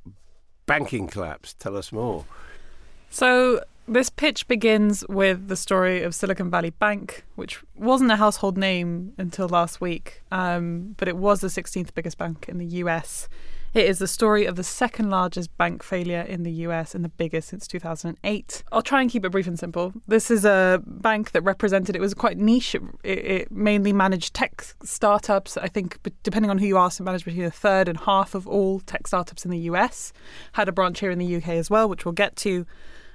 banking 0.67 1.09
collapse. 1.09 1.55
Tell 1.55 1.77
us 1.77 1.91
more. 1.91 2.27
So 3.11 3.63
this 3.89 4.11
pitch 4.11 4.47
begins 4.49 5.03
with 5.09 5.49
the 5.49 5.57
story 5.57 6.03
of 6.03 6.15
Silicon 6.15 6.51
Valley 6.51 6.71
Bank, 6.71 7.25
which 7.37 7.63
wasn't 7.75 8.11
a 8.11 8.17
household 8.17 8.59
name 8.59 9.15
until 9.17 9.49
last 9.49 9.81
week, 9.81 10.23
um, 10.31 10.95
but 10.99 11.09
it 11.09 11.17
was 11.17 11.41
the 11.41 11.49
16th 11.49 11.95
biggest 11.95 12.19
bank 12.19 12.47
in 12.49 12.59
the 12.59 12.67
US. 12.83 13.29
It 13.75 13.85
is 13.85 13.99
the 13.99 14.07
story 14.07 14.47
of 14.47 14.57
the 14.57 14.65
second 14.65 15.11
largest 15.11 15.57
bank 15.59 15.83
failure 15.83 16.23
in 16.23 16.43
the 16.43 16.51
US 16.67 16.95
and 16.95 17.05
the 17.05 17.11
biggest 17.11 17.49
since 17.49 17.67
2008. 17.69 18.65
I'll 18.73 18.83
try 18.83 19.03
and 19.03 19.11
keep 19.11 19.25
it 19.25 19.31
brief 19.31 19.47
and 19.47 19.59
simple. 19.59 19.93
This 20.07 20.31
is 20.31 20.45
a 20.45 20.83
bank 20.87 21.33
that 21.33 21.43
represented, 21.43 21.95
it 21.95 22.01
was 22.01 22.15
quite 22.15 22.39
niche. 22.39 22.75
It, 22.75 23.19
it 23.19 23.53
mainly 23.53 23.93
managed 23.93 24.33
tech 24.33 24.65
startups. 24.83 25.59
I 25.59 25.69
think, 25.69 25.99
depending 26.23 26.51
on 26.51 26.59
who 26.59 26.67
you 26.67 26.79
ask, 26.79 26.99
it 26.99 27.03
managed 27.03 27.27
between 27.27 27.45
a 27.45 27.51
third 27.51 27.89
and 27.89 27.99
half 27.99 28.35
of 28.35 28.49
all 28.49 28.81
tech 28.81 29.07
startups 29.07 29.45
in 29.45 29.51
the 29.51 29.61
US. 29.61 30.13
Had 30.53 30.69
a 30.69 30.73
branch 30.73 31.01
here 31.01 31.11
in 31.11 31.19
the 31.19 31.37
UK 31.37 31.49
as 31.49 31.69
well, 31.69 31.89
which 31.89 32.05
we'll 32.05 32.13
get 32.13 32.37
to. 32.37 32.65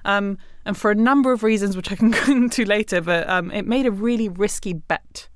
Um, 0.05 0.37
and 0.65 0.77
for 0.77 0.91
a 0.91 0.95
number 0.95 1.31
of 1.31 1.43
reasons, 1.43 1.75
which 1.75 1.91
I 1.91 1.95
can 1.95 2.11
go 2.25 2.31
into 2.31 2.63
later, 2.65 3.01
but 3.01 3.27
um, 3.27 3.49
it 3.51 3.65
made 3.65 3.85
a 3.85 3.91
really 3.91 4.29
risky 4.29 4.73
bet 4.73 5.29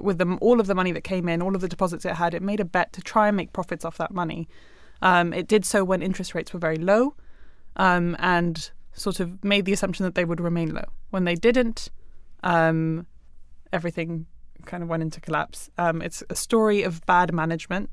with 0.00 0.18
them 0.18 0.38
all 0.40 0.60
of 0.60 0.66
the 0.66 0.74
money 0.74 0.92
that 0.92 1.02
came 1.02 1.28
in, 1.28 1.42
all 1.42 1.54
of 1.54 1.60
the 1.60 1.68
deposits 1.68 2.04
it 2.04 2.14
had, 2.14 2.34
it 2.34 2.42
made 2.42 2.60
a 2.60 2.64
bet 2.64 2.92
to 2.94 3.02
try 3.02 3.28
and 3.28 3.36
make 3.36 3.52
profits 3.52 3.84
off 3.84 3.98
that 3.98 4.12
money. 4.12 4.48
Um, 5.02 5.32
it 5.32 5.48
did 5.48 5.64
so 5.64 5.84
when 5.84 6.02
interest 6.02 6.34
rates 6.34 6.52
were 6.52 6.60
very 6.60 6.76
low, 6.76 7.14
um, 7.76 8.16
and 8.18 8.70
sort 8.92 9.20
of 9.20 9.42
made 9.44 9.64
the 9.64 9.72
assumption 9.72 10.04
that 10.04 10.14
they 10.14 10.24
would 10.24 10.40
remain 10.40 10.74
low. 10.74 10.84
When 11.10 11.24
they 11.24 11.34
didn't, 11.34 11.90
um, 12.42 13.06
everything 13.72 14.26
kind 14.64 14.82
of 14.82 14.88
went 14.88 15.02
into 15.02 15.20
collapse. 15.20 15.70
Um, 15.78 16.02
it's 16.02 16.22
a 16.30 16.36
story 16.36 16.82
of 16.82 17.04
bad 17.06 17.34
management, 17.34 17.90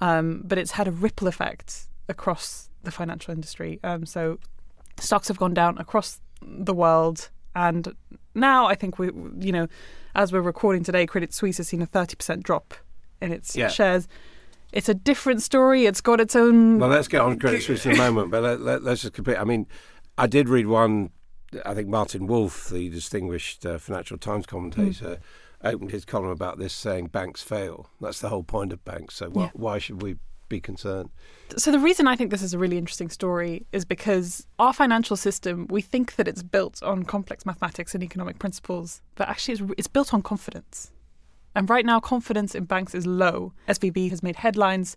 um, 0.00 0.42
but 0.44 0.58
it's 0.58 0.72
had 0.72 0.88
a 0.88 0.90
ripple 0.90 1.28
effect 1.28 1.86
across 2.08 2.70
the 2.82 2.90
financial 2.90 3.32
industry. 3.32 3.78
Um, 3.84 4.06
so 4.06 4.38
stocks 4.98 5.28
have 5.28 5.38
gone 5.38 5.54
down 5.54 5.78
across 5.78 6.20
the 6.42 6.74
world, 6.74 7.30
and 7.54 7.94
now 8.34 8.66
I 8.66 8.74
think 8.74 8.98
we, 8.98 9.06
you 9.38 9.52
know 9.52 9.68
as 10.16 10.32
we're 10.32 10.40
recording 10.40 10.82
today, 10.82 11.06
Credit 11.06 11.32
Suisse 11.32 11.58
has 11.58 11.68
seen 11.68 11.82
a 11.82 11.86
30% 11.86 12.42
drop 12.42 12.74
in 13.20 13.32
its 13.32 13.54
yeah. 13.54 13.68
shares. 13.68 14.08
It's 14.72 14.88
a 14.88 14.94
different 14.94 15.42
story. 15.42 15.84
It's 15.84 16.00
got 16.00 16.20
its 16.20 16.34
own. 16.34 16.78
Well, 16.78 16.88
let's 16.88 17.06
get 17.06 17.20
on 17.20 17.38
Credit 17.38 17.62
Suisse 17.62 17.84
in 17.86 17.92
a 17.92 17.96
moment, 17.98 18.30
but 18.30 18.42
let, 18.42 18.60
us 18.60 18.82
let, 18.82 18.98
just 18.98 19.12
compare. 19.12 19.38
I 19.38 19.44
mean, 19.44 19.66
I 20.16 20.26
did 20.26 20.48
read 20.48 20.66
one. 20.66 21.10
I 21.64 21.74
think 21.74 21.88
Martin 21.88 22.26
Wolf, 22.26 22.70
the 22.70 22.88
distinguished 22.88 23.64
uh, 23.64 23.78
Financial 23.78 24.16
Times 24.16 24.46
commentator, 24.46 25.20
mm. 25.62 25.70
opened 25.70 25.90
his 25.90 26.04
column 26.04 26.30
about 26.30 26.58
this 26.58 26.72
saying 26.72 27.08
banks 27.08 27.42
fail. 27.42 27.90
That's 28.00 28.20
the 28.20 28.30
whole 28.30 28.42
point 28.42 28.72
of 28.72 28.84
banks. 28.84 29.16
So 29.16 29.30
wh- 29.30 29.36
yeah. 29.36 29.50
why 29.52 29.78
should 29.78 30.02
we 30.02 30.16
be 30.48 30.60
concerned? 30.60 31.10
So 31.56 31.70
the 31.70 31.78
reason 31.78 32.06
I 32.06 32.16
think 32.16 32.30
this 32.30 32.42
is 32.42 32.54
a 32.54 32.58
really 32.58 32.78
interesting 32.78 33.10
story 33.10 33.66
is 33.72 33.84
because 33.84 34.46
our 34.58 34.72
financial 34.72 35.16
system, 35.16 35.66
we 35.68 35.80
think 35.80 36.16
that 36.16 36.28
it's 36.28 36.42
built 36.42 36.82
on 36.82 37.04
complex 37.04 37.46
mathematics 37.46 37.94
and 37.94 38.02
economic 38.02 38.38
principles, 38.38 39.02
but 39.14 39.28
actually 39.28 39.54
it's, 39.54 39.62
it's 39.78 39.88
built 39.88 40.12
on 40.12 40.22
confidence. 40.22 40.92
And 41.54 41.70
right 41.70 41.86
now, 41.86 42.00
confidence 42.00 42.54
in 42.54 42.64
banks 42.64 42.94
is 42.94 43.06
low. 43.06 43.52
SVB 43.68 44.10
has 44.10 44.22
made 44.22 44.36
headlines 44.36 44.96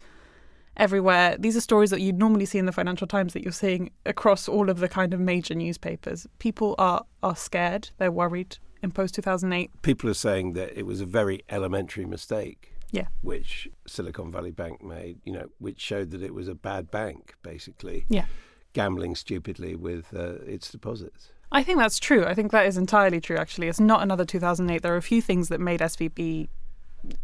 everywhere. 0.75 1.38
These 1.39 1.56
are 1.56 1.62
stories 1.62 1.89
that 1.91 2.01
you'd 2.01 2.20
normally 2.20 2.46
see 2.46 2.58
in 2.58 2.65
the 2.65 2.72
Financial 2.72 3.08
Times 3.08 3.34
that 3.34 3.44
you're 3.44 3.51
seeing 3.51 3.91
across 4.06 4.50
all 4.50 4.70
of 4.70 4.79
the 4.79 4.89
kind 4.89 5.13
of 5.13 5.20
major 5.20 5.56
newspapers. 5.56 6.27
People 6.39 6.75
are, 6.77 7.06
are 7.24 7.36
scared, 7.36 7.89
they're 7.98 8.12
worried 8.12 8.58
in 8.82 8.91
post 8.91 9.15
2008. 9.15 9.82
People 9.82 10.10
are 10.10 10.13
saying 10.13 10.53
that 10.53 10.77
it 10.77 10.86
was 10.86 11.01
a 11.01 11.06
very 11.06 11.44
elementary 11.50 12.06
mistake 12.06 12.74
yeah. 12.91 13.08
which 13.22 13.69
Silicon 13.88 14.31
Valley 14.31 14.51
Bank 14.51 14.84
made, 14.84 15.19
you 15.24 15.34
know, 15.34 15.50
which 15.60 15.79
showed 15.79 16.12
that 16.12 16.22
it 16.22 16.34
was 16.34 16.48
a 16.48 16.55
bad 16.55 16.91
bank, 16.91 17.36
basically. 17.43 18.05
Yeah. 18.10 18.25
Gambling 18.74 19.15
stupidly 19.15 19.75
with 19.75 20.13
uh, 20.15 20.36
its 20.46 20.72
deposits. 20.72 21.31
I 21.51 21.63
think 21.63 21.79
that's 21.79 22.00
true. 22.00 22.25
I 22.25 22.36
think 22.36 22.51
that 22.51 22.67
is 22.67 22.77
entirely 22.77 23.19
true, 23.19 23.38
actually. 23.38 23.67
It's 23.67 23.79
not 23.79 24.03
another 24.03 24.25
2008. 24.25 24.81
There 24.81 24.93
are 24.93 24.98
a 24.98 25.01
few 25.01 25.22
things 25.22 25.50
that 25.50 25.60
made 25.60 25.79
SVB 25.79 26.48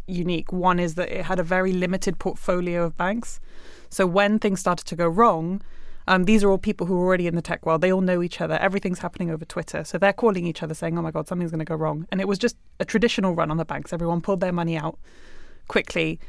unique. 0.06 0.52
One 0.52 0.80
is 0.80 0.94
that 0.96 1.10
it 1.10 1.24
had 1.24 1.38
a 1.38 1.44
very 1.44 1.72
limited 1.72 2.18
portfolio 2.18 2.84
of 2.84 2.96
banks. 2.96 3.40
So 3.88 4.06
when 4.06 4.38
things 4.38 4.60
started 4.60 4.86
to 4.86 4.96
go 4.96 5.06
wrong, 5.06 5.62
um, 6.08 6.24
these 6.24 6.44
are 6.44 6.50
all 6.50 6.58
people 6.58 6.86
who 6.86 6.94
are 6.94 7.04
already 7.04 7.26
in 7.26 7.34
the 7.34 7.42
tech 7.42 7.66
world. 7.66 7.80
They 7.80 7.92
all 7.92 8.00
know 8.00 8.22
each 8.22 8.40
other. 8.40 8.54
Everything's 8.54 9.00
happening 9.00 9.30
over 9.30 9.44
Twitter. 9.44 9.84
So 9.84 9.98
they're 9.98 10.12
calling 10.12 10.46
each 10.46 10.62
other 10.62 10.74
saying, 10.74 10.98
oh 10.98 11.02
my 11.02 11.10
God, 11.10 11.26
something's 11.28 11.50
going 11.50 11.58
to 11.58 11.64
go 11.64 11.74
wrong. 11.74 12.06
And 12.10 12.20
it 12.20 12.28
was 12.28 12.38
just 12.38 12.56
a 12.78 12.84
traditional 12.84 13.34
run 13.34 13.50
on 13.50 13.56
the 13.56 13.64
banks. 13.64 13.92
Everyone 13.92 14.20
pulled 14.20 14.40
their 14.40 14.52
money 14.52 14.76
out 14.76 14.98
quickly. 15.68 16.20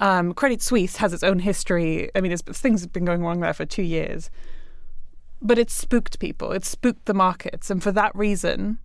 Um, 0.00 0.34
Credit 0.34 0.60
Suisse 0.60 0.96
has 0.96 1.12
its 1.12 1.22
own 1.22 1.38
history. 1.38 2.10
I 2.14 2.20
mean, 2.20 2.36
things 2.36 2.80
have 2.82 2.92
been 2.92 3.04
going 3.04 3.22
wrong 3.22 3.40
there 3.40 3.54
for 3.54 3.64
two 3.64 3.82
years, 3.82 4.30
but 5.40 5.58
it's 5.58 5.72
spooked 5.72 6.18
people. 6.18 6.52
It's 6.52 6.68
spooked 6.68 7.06
the 7.06 7.14
markets, 7.14 7.70
and 7.70 7.82
for 7.82 7.92
that 7.92 8.14
reason, 8.14 8.78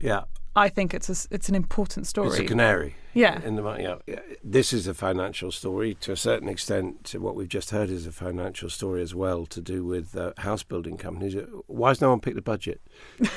yeah, 0.00 0.22
I 0.56 0.68
think 0.68 0.94
it's 0.94 1.08
a, 1.08 1.34
it's 1.34 1.48
an 1.48 1.54
important 1.54 2.06
story. 2.06 2.28
It's 2.28 2.38
a 2.38 2.44
canary. 2.44 2.96
Yeah. 3.12 3.40
In 3.42 3.56
the 3.56 4.00
yeah, 4.06 4.18
this 4.42 4.72
is 4.72 4.88
a 4.88 4.94
financial 4.94 5.52
story 5.52 5.94
to 6.00 6.12
a 6.12 6.16
certain 6.16 6.48
extent. 6.48 7.14
What 7.16 7.36
we've 7.36 7.48
just 7.48 7.70
heard 7.70 7.90
is 7.90 8.06
a 8.06 8.12
financial 8.12 8.68
story 8.68 9.02
as 9.02 9.14
well 9.14 9.46
to 9.46 9.60
do 9.60 9.84
with 9.84 10.16
uh, 10.16 10.32
house 10.38 10.64
building 10.64 10.96
companies. 10.96 11.36
Why 11.66 11.90
has 11.90 12.00
no 12.00 12.10
one 12.10 12.20
picked 12.20 12.36
the 12.36 12.42
budget? 12.42 12.80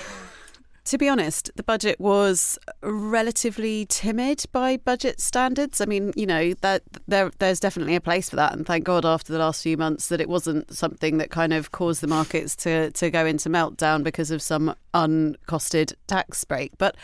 to 0.87 0.97
be 0.97 1.09
honest, 1.09 1.51
the 1.55 1.63
budget 1.63 1.99
was 1.99 2.57
relatively 2.81 3.85
timid 3.87 4.45
by 4.53 4.77
budget 4.77 5.19
standards. 5.19 5.81
I 5.81 5.85
mean, 5.85 6.13
you 6.15 6.25
know, 6.25 6.53
that 6.61 6.83
there 7.07 7.29
there's 7.39 7.59
definitely 7.59 7.95
a 7.95 8.01
place 8.01 8.29
for 8.29 8.37
that, 8.37 8.53
and 8.53 8.65
thank 8.65 8.85
God 8.85 9.05
after 9.05 9.33
the 9.33 9.39
last 9.39 9.61
few 9.61 9.75
months 9.75 10.07
that 10.07 10.21
it 10.21 10.29
wasn't 10.29 10.73
something 10.73 11.17
that 11.17 11.29
kind 11.29 11.51
of 11.51 11.73
caused 11.73 12.01
the 12.01 12.07
markets 12.07 12.55
to 12.57 12.91
to 12.91 13.09
go 13.09 13.25
into 13.25 13.49
meltdown 13.49 14.01
because 14.01 14.31
of 14.31 14.41
some 14.41 14.73
uncosted 14.93 15.93
tax 16.07 16.45
break. 16.45 16.71
But 16.77 16.95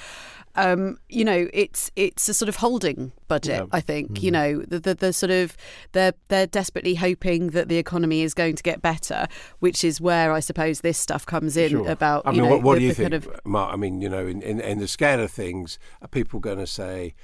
um, 0.55 0.97
you 1.09 1.25
know, 1.25 1.47
it's 1.53 1.91
it's 1.95 2.29
a 2.29 2.33
sort 2.33 2.49
of 2.49 2.57
holding 2.57 3.11
budget. 3.27 3.61
Yeah. 3.61 3.65
I 3.71 3.81
think 3.81 4.13
mm. 4.13 4.23
you 4.23 4.31
know 4.31 4.61
the, 4.61 4.79
the, 4.79 4.95
the 4.95 5.13
sort 5.13 5.31
of 5.31 5.57
they're 5.93 6.13
they're 6.27 6.47
desperately 6.47 6.95
hoping 6.95 7.47
that 7.47 7.69
the 7.69 7.77
economy 7.77 8.21
is 8.21 8.33
going 8.33 8.55
to 8.55 8.63
get 8.63 8.81
better, 8.81 9.27
which 9.59 9.83
is 9.83 9.99
where 9.99 10.31
I 10.31 10.39
suppose 10.39 10.81
this 10.81 10.97
stuff 10.97 11.25
comes 11.25 11.57
in 11.57 11.71
sure. 11.71 11.89
about. 11.89 12.23
I 12.25 12.31
mean, 12.31 12.43
know, 12.43 12.49
what, 12.49 12.63
what 12.63 12.73
the, 12.75 12.79
do 12.81 12.85
you 12.85 12.93
think, 12.93 13.11
kind 13.11 13.13
of... 13.13 13.45
Mark? 13.45 13.73
I 13.73 13.77
mean, 13.77 14.01
you 14.01 14.09
know, 14.09 14.25
in, 14.25 14.41
in, 14.41 14.59
in 14.59 14.79
the 14.79 14.87
scale 14.87 15.19
of 15.19 15.31
things, 15.31 15.79
are 16.01 16.07
people 16.07 16.39
going 16.39 16.59
to 16.59 16.67
say 16.67 17.15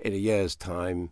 in 0.00 0.12
a 0.12 0.16
year's 0.16 0.56
time? 0.56 1.10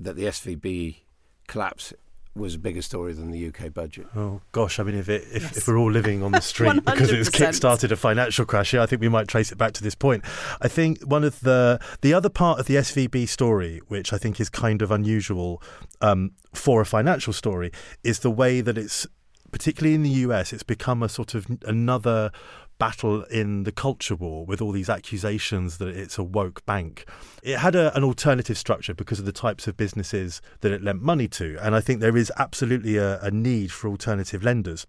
that 0.00 0.16
the 0.16 0.24
SVB 0.24 0.98
collapse 1.46 1.92
was 2.38 2.54
a 2.54 2.58
bigger 2.58 2.82
story 2.82 3.12
than 3.12 3.30
the 3.30 3.48
UK 3.48 3.72
budget. 3.74 4.06
Oh 4.16 4.40
gosh, 4.52 4.78
I 4.78 4.82
mean, 4.84 4.94
if 4.96 5.08
it, 5.08 5.24
if, 5.32 5.42
Yes. 5.42 5.56
if 5.58 5.68
we're 5.68 5.76
all 5.78 5.90
living 5.90 6.22
on 6.22 6.32
the 6.32 6.40
street 6.52 6.84
because 6.84 7.10
it's 7.12 7.28
100%. 7.28 7.32
kick-started 7.32 7.92
a 7.92 7.96
financial 7.96 8.44
crash, 8.46 8.72
yeah, 8.72 8.82
I 8.82 8.86
think 8.86 9.00
we 9.02 9.08
might 9.08 9.28
trace 9.28 9.52
it 9.52 9.58
back 9.58 9.72
to 9.74 9.82
this 9.82 9.94
point. 9.94 10.24
I 10.60 10.68
think 10.68 11.00
one 11.02 11.24
of 11.24 11.40
the 11.40 11.80
the 12.00 12.14
other 12.14 12.28
part 12.28 12.58
of 12.60 12.66
the 12.66 12.76
SVB 12.76 13.28
story, 13.28 13.80
which 13.88 14.12
I 14.12 14.18
think 14.18 14.40
is 14.40 14.48
kind 14.48 14.80
of 14.82 14.90
unusual 14.90 15.62
um, 16.00 16.32
for 16.54 16.80
a 16.80 16.86
financial 16.86 17.32
story, 17.32 17.70
is 18.04 18.20
the 18.20 18.30
way 18.30 18.60
that 18.60 18.78
it's 18.78 19.06
particularly 19.50 19.94
in 19.94 20.02
the 20.02 20.10
US, 20.26 20.52
it's 20.52 20.62
become 20.62 21.02
a 21.02 21.08
sort 21.08 21.34
of 21.34 21.46
another 21.64 22.30
battle 22.78 23.22
in 23.24 23.64
the 23.64 23.72
culture 23.72 24.14
war 24.14 24.46
with 24.46 24.60
all 24.60 24.72
these 24.72 24.88
accusations 24.88 25.78
that 25.78 25.88
it's 25.88 26.18
a 26.18 26.22
woke 26.22 26.64
bank. 26.66 27.06
It 27.42 27.58
had 27.58 27.74
a, 27.74 27.94
an 27.96 28.04
alternative 28.04 28.56
structure 28.56 28.94
because 28.94 29.18
of 29.18 29.26
the 29.26 29.32
types 29.32 29.66
of 29.66 29.76
businesses 29.76 30.40
that 30.60 30.72
it 30.72 30.82
lent 30.82 31.02
money 31.02 31.28
to. 31.28 31.58
And 31.60 31.74
I 31.74 31.80
think 31.80 32.00
there 32.00 32.16
is 32.16 32.32
absolutely 32.38 32.96
a, 32.96 33.20
a 33.20 33.30
need 33.30 33.72
for 33.72 33.88
alternative 33.88 34.42
lenders. 34.42 34.86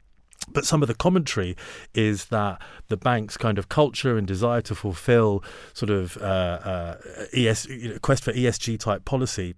But 0.47 0.65
some 0.65 0.81
of 0.81 0.87
the 0.87 0.95
commentary 0.95 1.57
is 1.93 2.25
that 2.25 2.61
the 2.87 2.97
bank's 2.97 3.37
kind 3.37 3.57
of 3.57 3.69
culture 3.69 4.17
and 4.17 4.25
desire 4.25 4.61
to 4.61 4.75
fulfill 4.75 5.43
sort 5.73 5.89
of 5.89 6.17
uh, 6.17 6.21
uh, 6.63 6.95
ES, 7.33 7.67
you 7.67 7.89
know, 7.89 7.99
quest 7.99 8.23
for 8.23 8.31
ESG 8.31 8.79
type 8.79 9.05
policy 9.05 9.55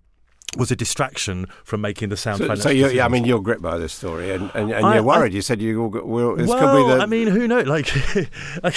was 0.57 0.69
a 0.69 0.75
distraction 0.75 1.47
from 1.63 1.79
making 1.81 2.09
the 2.09 2.17
sound 2.17 2.39
So, 2.39 2.43
financial 2.43 2.63
so 2.63 2.69
you're, 2.69 2.91
yeah, 2.91 3.05
I 3.05 3.07
mean, 3.07 3.23
you're 3.23 3.39
gripped 3.41 3.61
by 3.61 3.77
this 3.77 3.93
story, 3.93 4.31
and, 4.31 4.51
and, 4.53 4.71
and 4.71 4.85
I- 4.85 4.95
you're 4.95 5.03
I- 5.03 5.19
worried. 5.19 5.33
you 5.33 5.41
said 5.41 5.61
you 5.61 5.81
all 5.81 5.89
got, 5.89 6.05
well, 6.05 6.35
this 6.35 6.49
well, 6.49 6.59
could 6.59 6.87
be 6.87 6.93
the. 6.93 7.01
I 7.01 7.05
mean, 7.05 7.27
who 7.27 7.47
knows? 7.47 7.67
Like, 7.67 7.93
like, 8.63 8.75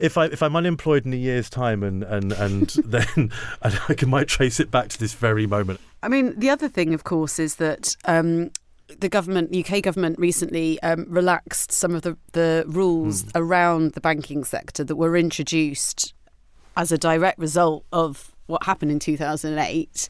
if 0.00 0.16
I 0.16 0.26
if 0.26 0.42
I'm 0.42 0.54
unemployed 0.54 1.04
in 1.06 1.12
a 1.12 1.16
year's 1.16 1.50
time, 1.50 1.82
and 1.82 2.02
and 2.04 2.32
and 2.32 2.68
then 2.84 3.32
I, 3.62 3.78
I 3.88 3.94
can, 3.94 4.08
might 4.10 4.28
trace 4.28 4.60
it 4.60 4.70
back 4.70 4.88
to 4.90 4.98
this 4.98 5.14
very 5.14 5.46
moment. 5.46 5.80
I 6.02 6.08
mean, 6.08 6.38
the 6.38 6.50
other 6.50 6.68
thing, 6.68 6.94
of 6.94 7.02
course, 7.02 7.40
is 7.40 7.56
that 7.56 7.96
um, 8.04 8.52
the 9.00 9.08
government, 9.08 9.54
UK 9.54 9.82
government, 9.82 10.18
recently 10.18 10.80
um, 10.82 11.04
relaxed 11.08 11.72
some 11.72 11.94
of 11.94 12.02
the, 12.02 12.16
the 12.32 12.64
rules 12.68 13.24
around 13.34 13.92
the 13.94 14.00
banking 14.00 14.44
sector 14.44 14.84
that 14.84 14.94
were 14.96 15.16
introduced 15.16 16.14
as 16.76 16.92
a 16.92 16.98
direct 16.98 17.38
result 17.40 17.84
of 17.92 18.32
what 18.48 18.64
happened 18.64 18.90
in 18.90 18.98
2008. 18.98 20.08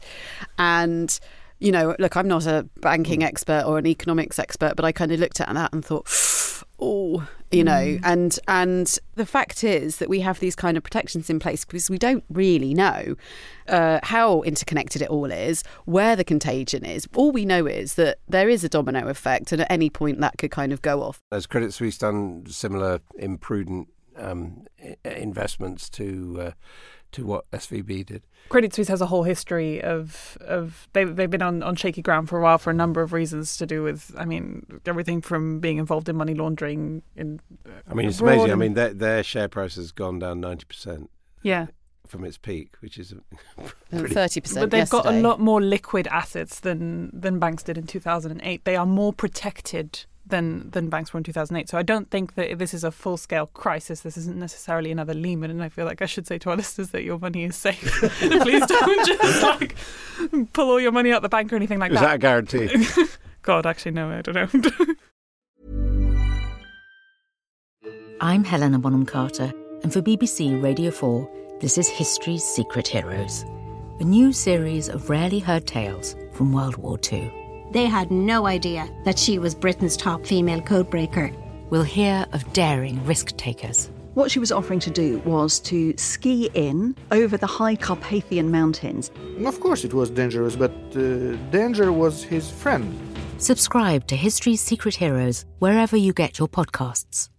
And, 0.57 1.19
you 1.59 1.71
know, 1.71 1.95
look, 1.99 2.17
I'm 2.17 2.27
not 2.27 2.45
a 2.47 2.67
banking 2.81 3.23
expert 3.23 3.63
or 3.65 3.77
an 3.77 3.85
economics 3.85 4.39
expert, 4.39 4.75
but 4.75 4.83
I 4.85 4.91
kind 4.91 5.11
of 5.11 5.19
looked 5.19 5.39
at 5.39 5.53
that 5.53 5.71
and 5.73 5.85
thought, 5.85 6.07
oh, 6.79 7.27
you 7.51 7.63
know, 7.63 7.71
Mm. 7.71 7.99
and 8.03 8.39
and 8.47 8.99
the 9.15 9.25
fact 9.25 9.63
is 9.63 9.97
that 9.97 10.07
we 10.07 10.19
have 10.19 10.39
these 10.39 10.55
kind 10.55 10.77
of 10.77 10.83
protections 10.83 11.27
in 11.29 11.39
place 11.39 11.65
because 11.65 11.89
we 11.89 11.97
don't 11.97 12.23
really 12.29 12.75
know 12.75 13.15
uh, 13.67 13.99
how 14.03 14.41
interconnected 14.43 15.01
it 15.01 15.09
all 15.09 15.31
is, 15.31 15.63
where 15.85 16.15
the 16.15 16.23
contagion 16.23 16.85
is. 16.85 17.07
All 17.15 17.31
we 17.31 17.45
know 17.45 17.65
is 17.65 17.95
that 17.95 18.19
there 18.27 18.49
is 18.49 18.63
a 18.63 18.69
domino 18.69 19.07
effect, 19.07 19.51
and 19.51 19.61
at 19.61 19.71
any 19.71 19.89
point 19.89 20.21
that 20.21 20.37
could 20.37 20.51
kind 20.51 20.71
of 20.71 20.83
go 20.83 21.01
off. 21.01 21.19
Has 21.31 21.47
Credit 21.47 21.73
Suisse 21.73 21.97
done 21.97 22.45
similar 22.47 22.99
imprudent 23.17 23.87
um, 24.15 24.65
investments 25.03 25.89
to 25.89 26.37
uh, 26.39 26.51
to 27.11 27.25
what 27.25 27.49
SVB 27.51 28.05
did? 28.05 28.23
Credit 28.49 28.73
Suisse 28.73 28.87
has 28.87 29.01
a 29.01 29.07
whole 29.07 29.23
history 29.23 29.81
of 29.81 30.37
of 30.41 30.87
they 30.93 31.03
they've 31.03 31.29
been 31.29 31.41
on, 31.41 31.63
on 31.63 31.75
shaky 31.75 32.01
ground 32.01 32.29
for 32.29 32.39
a 32.39 32.41
while 32.41 32.57
for 32.57 32.69
a 32.69 32.73
number 32.73 33.01
of 33.01 33.13
reasons 33.13 33.57
to 33.57 33.65
do 33.65 33.83
with 33.83 34.13
I 34.17 34.25
mean 34.25 34.65
everything 34.85 35.21
from 35.21 35.59
being 35.59 35.77
involved 35.77 36.09
in 36.09 36.15
money 36.15 36.33
laundering 36.33 37.03
in 37.15 37.39
I 37.89 37.93
mean, 37.93 38.07
it's 38.07 38.19
amazing. 38.19 38.51
I 38.51 38.55
mean, 38.55 38.73
their, 38.73 38.93
their 38.93 39.23
share 39.23 39.47
price 39.47 39.75
has 39.75 39.91
gone 39.91 40.19
down 40.19 40.39
ninety 40.39 40.65
percent. 40.65 41.09
Yeah. 41.41 41.67
From 42.07 42.25
its 42.25 42.39
peak, 42.39 42.73
which 42.79 42.97
is 42.97 43.13
30% 43.93 44.53
But 44.59 44.71
they've 44.71 44.89
got 44.89 45.05
a 45.05 45.11
lot 45.11 45.39
more 45.39 45.61
liquid 45.61 46.07
assets 46.07 46.59
than 46.59 47.11
than 47.13 47.37
banks 47.37 47.61
did 47.61 47.77
in 47.77 47.85
2008. 47.85 48.65
They 48.65 48.75
are 48.75 48.85
more 48.87 49.13
protected 49.13 50.05
than 50.29 50.69
than 50.71 50.89
banks 50.89 51.13
were 51.13 51.17
in 51.17 51.23
2008. 51.23 51.69
So 51.69 51.77
I 51.77 51.83
don't 51.83 52.09
think 52.09 52.35
that 52.35 52.57
this 52.57 52.73
is 52.73 52.83
a 52.83 52.91
full 52.91 53.17
scale 53.17 53.47
crisis. 53.47 54.01
This 54.01 54.17
isn't 54.17 54.37
necessarily 54.37 54.91
another 54.91 55.13
Lehman. 55.13 55.51
And 55.51 55.61
I 55.61 55.69
feel 55.69 55.85
like 55.85 56.01
I 56.01 56.05
should 56.05 56.25
say 56.27 56.37
to 56.39 56.49
our 56.51 56.55
listeners 56.55 56.89
that 56.91 57.03
your 57.03 57.19
money 57.19 57.43
is 57.43 57.55
safe. 57.55 57.99
Please 58.19 58.65
don't 58.65 59.05
just 59.05 59.43
like 59.43 59.75
pull 60.53 60.69
all 60.69 60.79
your 60.79 60.91
money 60.91 61.11
out 61.11 61.21
the 61.21 61.29
bank 61.29 61.51
or 61.51 61.55
anything 61.55 61.79
like 61.79 61.91
Is 61.91 61.99
that. 61.99 62.05
that 62.05 62.15
a 62.15 62.17
guarantee? 62.17 62.87
God, 63.41 63.65
actually, 63.65 63.91
no, 63.91 64.09
I 64.09 64.21
don't 64.21 64.53
know. 64.53 64.95
I'm 68.21 68.43
Helena 68.43 68.79
Bonham 68.79 69.05
Carter, 69.05 69.53
and 69.81 69.93
for 69.93 70.01
BBC 70.01 70.61
Radio 70.61 70.91
4, 70.91 71.57
this 71.61 71.77
is 71.77 71.87
History's 71.87 72.43
Secret 72.43 72.85
Heroes, 72.85 73.43
a 74.01 74.03
new 74.03 74.33
series 74.33 74.89
of 74.89 75.09
rarely 75.09 75.39
heard 75.39 75.65
tales 75.65 76.17
from 76.33 76.51
World 76.51 76.75
War 76.75 76.99
II. 77.11 77.31
They 77.71 77.85
had 77.85 78.09
no 78.09 78.47
idea 78.47 78.89
that 79.05 79.19
she 79.19 79.37
was 79.37 79.53
Britain's 79.53 79.95
top 79.95 80.25
female 80.25 80.61
codebreaker. 80.61 81.35
We'll 81.69 81.83
hear 81.83 82.25
of 82.33 82.51
daring 82.53 83.03
risk 83.05 83.37
takers. 83.37 83.91
What 84.15 84.31
she 84.31 84.39
was 84.39 84.51
offering 84.51 84.79
to 84.81 84.89
do 84.89 85.19
was 85.19 85.59
to 85.61 85.95
ski 85.95 86.49
in 86.55 86.95
over 87.11 87.37
the 87.37 87.45
high 87.45 87.75
Carpathian 87.75 88.49
Mountains. 88.49 89.11
Of 89.45 89.59
course, 89.59 89.83
it 89.83 89.93
was 89.93 90.09
dangerous, 90.09 90.55
but 90.55 90.71
uh, 90.95 91.35
danger 91.51 91.91
was 91.91 92.23
his 92.23 92.49
friend. 92.49 92.97
Subscribe 93.37 94.07
to 94.07 94.15
History's 94.15 94.61
Secret 94.61 94.95
Heroes 94.95 95.45
wherever 95.59 95.95
you 95.95 96.11
get 96.11 96.39
your 96.39 96.47
podcasts. 96.47 97.29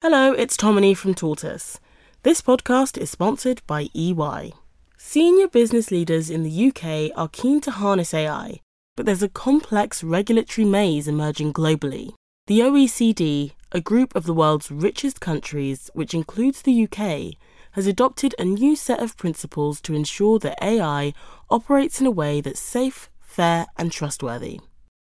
Hello, 0.00 0.32
it's 0.32 0.56
Tomini 0.56 0.94
from 0.96 1.14
Tortoise. 1.14 1.80
This 2.22 2.40
podcast 2.40 2.96
is 2.96 3.10
sponsored 3.10 3.60
by 3.66 3.88
EY. 3.94 4.52
Senior 5.00 5.46
business 5.46 5.92
leaders 5.92 6.28
in 6.28 6.42
the 6.42 6.68
UK 6.68 7.16
are 7.16 7.28
keen 7.28 7.60
to 7.60 7.70
harness 7.70 8.12
AI, 8.12 8.60
but 8.96 9.06
there's 9.06 9.22
a 9.22 9.28
complex 9.28 10.02
regulatory 10.02 10.64
maze 10.64 11.06
emerging 11.06 11.52
globally. 11.52 12.14
The 12.48 12.58
OECD, 12.58 13.52
a 13.70 13.80
group 13.80 14.16
of 14.16 14.26
the 14.26 14.34
world's 14.34 14.72
richest 14.72 15.20
countries, 15.20 15.88
which 15.94 16.14
includes 16.14 16.62
the 16.62 16.82
UK, 16.82 17.34
has 17.72 17.86
adopted 17.86 18.34
a 18.40 18.44
new 18.44 18.74
set 18.74 18.98
of 19.00 19.16
principles 19.16 19.80
to 19.82 19.94
ensure 19.94 20.40
that 20.40 20.58
AI 20.60 21.14
operates 21.48 22.00
in 22.00 22.06
a 22.08 22.10
way 22.10 22.40
that's 22.40 22.58
safe, 22.58 23.08
fair, 23.20 23.68
and 23.76 23.92
trustworthy. 23.92 24.58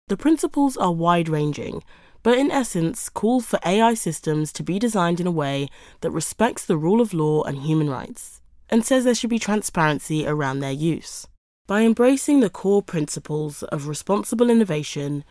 The 0.10 0.18
principles 0.18 0.76
are 0.76 0.92
wide 0.92 1.30
ranging, 1.30 1.82
but 2.24 2.38
in 2.38 2.52
essence 2.52 3.08
call 3.08 3.40
for 3.40 3.58
AI 3.66 3.94
systems 3.94 4.52
to 4.52 4.64
be 4.64 4.80
designed 4.80 5.22
in 5.22 5.28
a 5.28 5.32
way 5.32 5.70
that 6.02 6.12
respects 6.12 6.66
the 6.66 6.78
rule 6.78 7.00
of 7.00 7.14
law 7.14 7.44
and 7.44 7.60
human 7.60 7.90
rights, 7.90 8.42
and 8.70 8.86
says 8.86 9.04
there 9.04 9.16
should 9.16 9.30
be 9.30 9.40
transparency 9.40 10.28
around 10.28 10.60
their 10.60 10.72
use. 10.72 11.28
By 11.68 11.82
embracing 11.82 12.40
the 12.40 12.50
core 12.50 12.82
principles 12.82 13.64
of 13.64 13.88
responsible 13.88 14.50
innovation, 14.50 15.26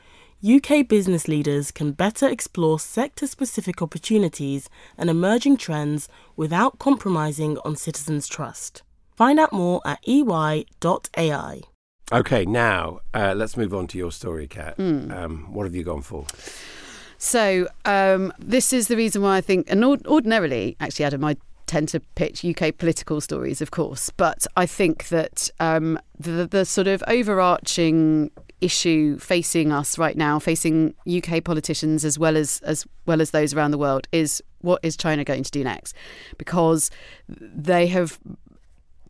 UK 0.46 0.86
business 0.86 1.28
leaders 1.28 1.70
can 1.70 1.92
better 1.92 2.28
explore 2.28 2.78
sector 2.78 3.26
specific 3.26 3.80
opportunities 3.80 4.68
and 4.98 5.08
emerging 5.08 5.56
trends 5.56 6.08
without 6.36 6.78
compromising 6.78 7.56
on 7.64 7.74
citizens' 7.74 8.28
trust. 8.28 8.82
Find 9.16 9.40
out 9.40 9.52
more 9.52 9.80
at 9.86 9.98
ey.ai. 10.06 11.62
Okay, 12.12 12.44
now 12.44 13.00
uh, 13.14 13.34
let's 13.34 13.56
move 13.56 13.74
on 13.74 13.86
to 13.88 13.98
your 13.98 14.12
story, 14.12 14.46
Cat. 14.46 14.76
Mm. 14.76 15.10
Um, 15.10 15.52
what 15.52 15.64
have 15.64 15.74
you 15.74 15.82
gone 15.82 16.02
for? 16.02 16.26
So 17.18 17.66
um, 17.86 18.32
this 18.38 18.72
is 18.72 18.88
the 18.88 18.96
reason 18.96 19.22
why 19.22 19.38
I 19.38 19.40
think, 19.40 19.66
and 19.70 19.82
ordinarily, 19.84 20.76
actually, 20.80 21.06
Adam, 21.06 21.24
I 21.24 21.36
tend 21.66 21.88
to 21.90 22.00
pitch 22.00 22.44
UK 22.44 22.76
political 22.76 23.20
stories, 23.20 23.60
of 23.60 23.70
course, 23.70 24.10
but 24.10 24.46
I 24.56 24.66
think 24.66 25.08
that 25.08 25.50
um, 25.60 25.98
the, 26.18 26.46
the 26.46 26.64
sort 26.64 26.86
of 26.86 27.02
overarching 27.06 28.30
issue 28.60 29.18
facing 29.18 29.72
us 29.72 29.98
right 29.98 30.16
now, 30.16 30.38
facing 30.38 30.94
UK 31.06 31.44
politicians 31.44 32.04
as 32.04 32.18
well 32.18 32.36
as 32.36 32.60
as 32.60 32.86
well 33.04 33.20
as 33.20 33.30
those 33.30 33.52
around 33.52 33.70
the 33.70 33.78
world, 33.78 34.08
is 34.12 34.42
what 34.60 34.80
is 34.82 34.96
China 34.96 35.24
going 35.24 35.42
to 35.42 35.50
do 35.50 35.62
next? 35.62 35.94
Because 36.38 36.90
they 37.28 37.86
have 37.88 38.18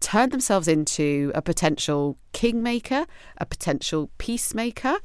turned 0.00 0.32
themselves 0.32 0.68
into 0.68 1.32
a 1.34 1.42
potential 1.42 2.16
kingmaker, 2.32 3.06
a 3.38 3.46
potential 3.46 4.10
peacemaker. 4.18 4.96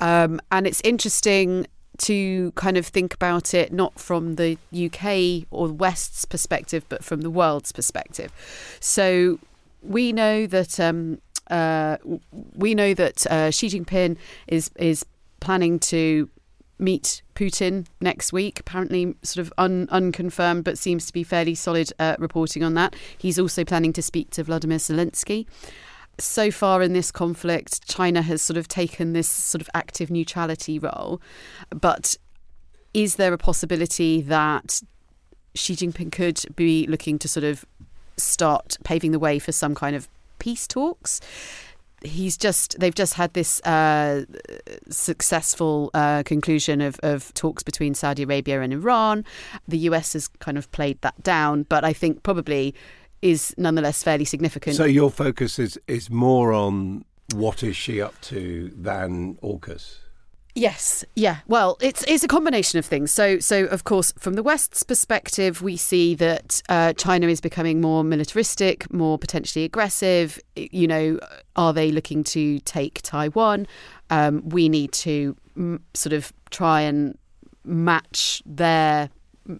Um, 0.00 0.40
and 0.52 0.66
it's 0.66 0.80
interesting 0.82 1.66
to 1.98 2.52
kind 2.52 2.76
of 2.76 2.86
think 2.86 3.14
about 3.14 3.54
it 3.54 3.72
not 3.72 3.98
from 3.98 4.36
the 4.36 4.56
UK 4.72 5.46
or 5.50 5.68
West's 5.68 6.24
perspective, 6.24 6.84
but 6.88 7.04
from 7.04 7.20
the 7.22 7.30
world's 7.30 7.72
perspective. 7.72 8.32
So 8.80 9.38
we 9.82 10.12
know 10.12 10.46
that 10.46 10.78
um, 10.80 11.20
uh, 11.50 11.96
we 12.54 12.74
know 12.74 12.94
that 12.94 13.26
uh, 13.26 13.50
Xi 13.50 13.68
Jinping 13.68 14.16
is 14.46 14.70
is 14.76 15.04
planning 15.40 15.78
to 15.78 16.28
meet 16.78 17.22
Putin 17.34 17.86
next 18.00 18.32
week. 18.32 18.60
Apparently, 18.60 19.14
sort 19.22 19.46
of 19.46 19.52
un- 19.58 19.88
unconfirmed, 19.90 20.64
but 20.64 20.78
seems 20.78 21.06
to 21.06 21.12
be 21.12 21.24
fairly 21.24 21.54
solid 21.54 21.92
uh, 21.98 22.16
reporting 22.18 22.62
on 22.62 22.74
that. 22.74 22.94
He's 23.16 23.38
also 23.38 23.64
planning 23.64 23.92
to 23.94 24.02
speak 24.02 24.30
to 24.30 24.44
Vladimir 24.44 24.78
Zelensky. 24.78 25.46
So 26.20 26.50
far 26.50 26.82
in 26.82 26.92
this 26.92 27.12
conflict, 27.12 27.88
China 27.88 28.22
has 28.22 28.42
sort 28.42 28.56
of 28.56 28.66
taken 28.66 29.12
this 29.12 29.28
sort 29.28 29.62
of 29.62 29.70
active 29.74 30.10
neutrality 30.10 30.78
role. 30.78 31.20
But 31.70 32.16
is 32.92 33.16
there 33.16 33.32
a 33.32 33.38
possibility 33.38 34.20
that 34.22 34.80
Xi 35.54 35.74
Jinping 35.74 36.10
could 36.10 36.44
be 36.56 36.86
looking 36.86 37.18
to 37.20 37.28
sort 37.28 37.44
of 37.44 37.64
start 38.16 38.78
paving 38.84 39.12
the 39.12 39.18
way 39.18 39.38
for 39.38 39.52
some 39.52 39.74
kind 39.74 39.94
of 39.94 40.08
peace 40.38 40.66
talks 40.66 41.20
he's 42.02 42.36
just 42.36 42.78
they've 42.78 42.94
just 42.94 43.14
had 43.14 43.32
this 43.34 43.60
uh, 43.62 44.24
successful 44.88 45.90
uh, 45.94 46.22
conclusion 46.24 46.80
of, 46.80 46.98
of 47.02 47.32
talks 47.34 47.62
between 47.62 47.94
Saudi 47.94 48.22
Arabia 48.22 48.60
and 48.60 48.72
Iran. 48.72 49.24
The 49.66 49.78
US 49.78 50.12
has 50.12 50.28
kind 50.28 50.56
of 50.56 50.70
played 50.70 51.00
that 51.02 51.20
down, 51.22 51.64
but 51.64 51.84
I 51.84 51.92
think 51.92 52.22
probably 52.22 52.74
is 53.22 53.54
nonetheless 53.58 54.02
fairly 54.02 54.24
significant. 54.24 54.76
So 54.76 54.84
your 54.84 55.10
focus 55.10 55.58
is 55.58 55.78
is 55.86 56.10
more 56.10 56.52
on 56.52 57.04
what 57.34 57.62
is 57.62 57.76
Xi 57.76 58.00
up 58.00 58.20
to 58.22 58.72
than 58.74 59.34
AUKUS? 59.42 59.98
Yes, 60.54 61.04
yeah. 61.14 61.36
Well, 61.46 61.76
it's 61.80 62.02
it's 62.08 62.24
a 62.24 62.28
combination 62.28 62.80
of 62.80 62.84
things. 62.84 63.12
So, 63.12 63.38
so 63.38 63.66
of 63.66 63.84
course, 63.84 64.12
from 64.18 64.34
the 64.34 64.42
West's 64.42 64.82
perspective, 64.82 65.62
we 65.62 65.76
see 65.76 66.16
that 66.16 66.62
uh, 66.68 66.94
China 66.94 67.28
is 67.28 67.40
becoming 67.40 67.80
more 67.80 68.02
militaristic, 68.02 68.92
more 68.92 69.18
potentially 69.18 69.64
aggressive. 69.64 70.40
You 70.56 70.88
know, 70.88 71.20
are 71.54 71.72
they 71.72 71.92
looking 71.92 72.24
to 72.24 72.58
take 72.60 73.02
Taiwan? 73.02 73.68
Um, 74.10 74.48
we 74.48 74.68
need 74.68 74.90
to 74.92 75.36
m- 75.56 75.84
sort 75.94 76.12
of 76.12 76.32
try 76.50 76.80
and 76.80 77.16
match 77.64 78.42
their 78.44 79.10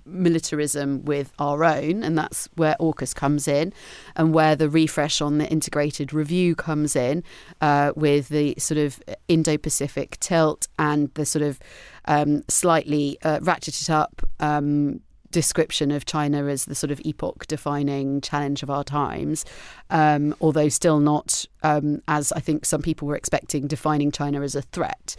militarism 0.04 1.04
with 1.04 1.32
our 1.38 1.64
own, 1.64 2.02
and 2.02 2.16
that's 2.16 2.48
where 2.56 2.76
AUKUS 2.80 3.14
comes 3.14 3.48
in, 3.48 3.72
and 4.16 4.34
where 4.34 4.56
the 4.56 4.68
refresh 4.68 5.20
on 5.20 5.38
the 5.38 5.48
integrated 5.48 6.12
review 6.12 6.54
comes 6.54 6.96
in, 6.96 7.24
uh, 7.60 7.92
with 7.96 8.28
the 8.28 8.54
sort 8.58 8.78
of 8.78 9.00
Indo-Pacific 9.28 10.18
tilt 10.20 10.68
and 10.78 11.12
the 11.14 11.26
sort 11.26 11.42
of 11.42 11.58
um, 12.06 12.42
slightly 12.48 13.18
uh, 13.22 13.38
ratcheted 13.40 13.90
up. 13.90 14.22
Um, 14.40 15.00
description 15.30 15.90
of 15.90 16.06
China 16.06 16.46
as 16.46 16.64
the 16.64 16.74
sort 16.74 16.90
of 16.90 17.00
epoch 17.04 17.46
defining 17.46 18.20
challenge 18.22 18.62
of 18.62 18.70
our 18.70 18.84
times, 18.84 19.44
um, 19.90 20.34
although 20.40 20.70
still 20.70 21.00
not, 21.00 21.44
um, 21.62 22.02
as 22.08 22.32
I 22.32 22.40
think 22.40 22.64
some 22.64 22.80
people 22.80 23.06
were 23.06 23.16
expecting, 23.16 23.66
defining 23.66 24.10
China 24.10 24.40
as 24.40 24.54
a 24.54 24.62
threat. 24.62 25.16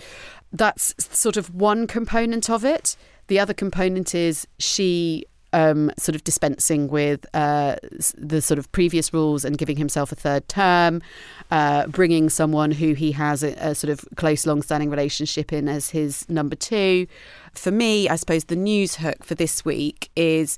That's 0.51 0.95
sort 0.97 1.37
of 1.37 1.53
one 1.53 1.85
component 1.85 2.49
of 2.49 2.65
it. 2.65 2.97
The 3.29 3.39
other 3.39 3.53
component 3.53 4.15
is 4.15 4.47
Xi 4.57 5.23
um, 5.53 5.91
sort 5.97 6.15
of 6.15 6.23
dispensing 6.23 6.87
with 6.87 7.27
uh, 7.35 7.75
the 8.17 8.41
sort 8.41 8.57
of 8.57 8.71
previous 8.71 9.13
rules 9.13 9.45
and 9.45 9.55
giving 9.55 9.77
himself 9.77 10.11
a 10.11 10.15
third 10.15 10.47
term, 10.47 11.03
uh, 11.51 11.85
bringing 11.87 12.29
someone 12.31 12.71
who 12.71 12.93
he 12.93 13.11
has 13.11 13.43
a, 13.43 13.49
a 13.53 13.75
sort 13.75 13.91
of 13.91 14.03
close, 14.15 14.47
long-standing 14.47 14.89
relationship 14.89 15.53
in 15.53 15.69
as 15.69 15.91
his 15.91 16.27
number 16.27 16.55
two. 16.55 17.05
For 17.53 17.69
me, 17.69 18.09
I 18.09 18.15
suppose 18.15 18.45
the 18.45 18.55
news 18.55 18.95
hook 18.95 19.23
for 19.23 19.35
this 19.35 19.63
week 19.63 20.09
is 20.15 20.57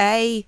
a 0.00 0.44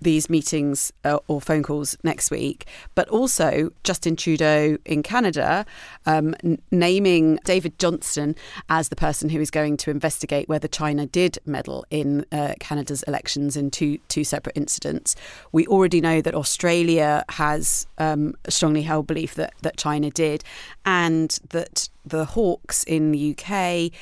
these 0.00 0.28
meetings 0.28 0.92
uh, 1.04 1.18
or 1.28 1.40
phone 1.40 1.62
calls 1.62 1.96
next 2.02 2.30
week, 2.30 2.66
but 2.94 3.08
also 3.08 3.70
Justin 3.84 4.16
Trudeau 4.16 4.76
in 4.84 5.02
Canada 5.02 5.64
um, 6.06 6.34
n- 6.44 6.60
naming 6.70 7.38
David 7.44 7.78
Johnston 7.78 8.36
as 8.68 8.88
the 8.88 8.96
person 8.96 9.28
who 9.28 9.40
is 9.40 9.50
going 9.50 9.76
to 9.78 9.90
investigate 9.90 10.48
whether 10.48 10.68
China 10.68 11.06
did 11.06 11.38
meddle 11.46 11.84
in 11.90 12.26
uh, 12.32 12.54
Canada's 12.60 13.02
elections 13.04 13.56
in 13.56 13.70
two 13.70 13.98
two 14.08 14.24
separate 14.24 14.56
incidents. 14.56 15.16
We 15.52 15.66
already 15.66 16.00
know 16.00 16.20
that 16.20 16.34
Australia 16.34 17.24
has 17.30 17.86
um, 17.98 18.34
strongly 18.48 18.82
held 18.82 19.06
belief 19.06 19.34
that 19.34 19.54
that 19.62 19.76
China 19.76 20.10
did, 20.10 20.44
and 20.84 21.38
that 21.50 21.88
the 22.04 22.24
Hawks 22.24 22.84
in 22.84 23.12
the 23.12 23.36
UK 23.36 23.92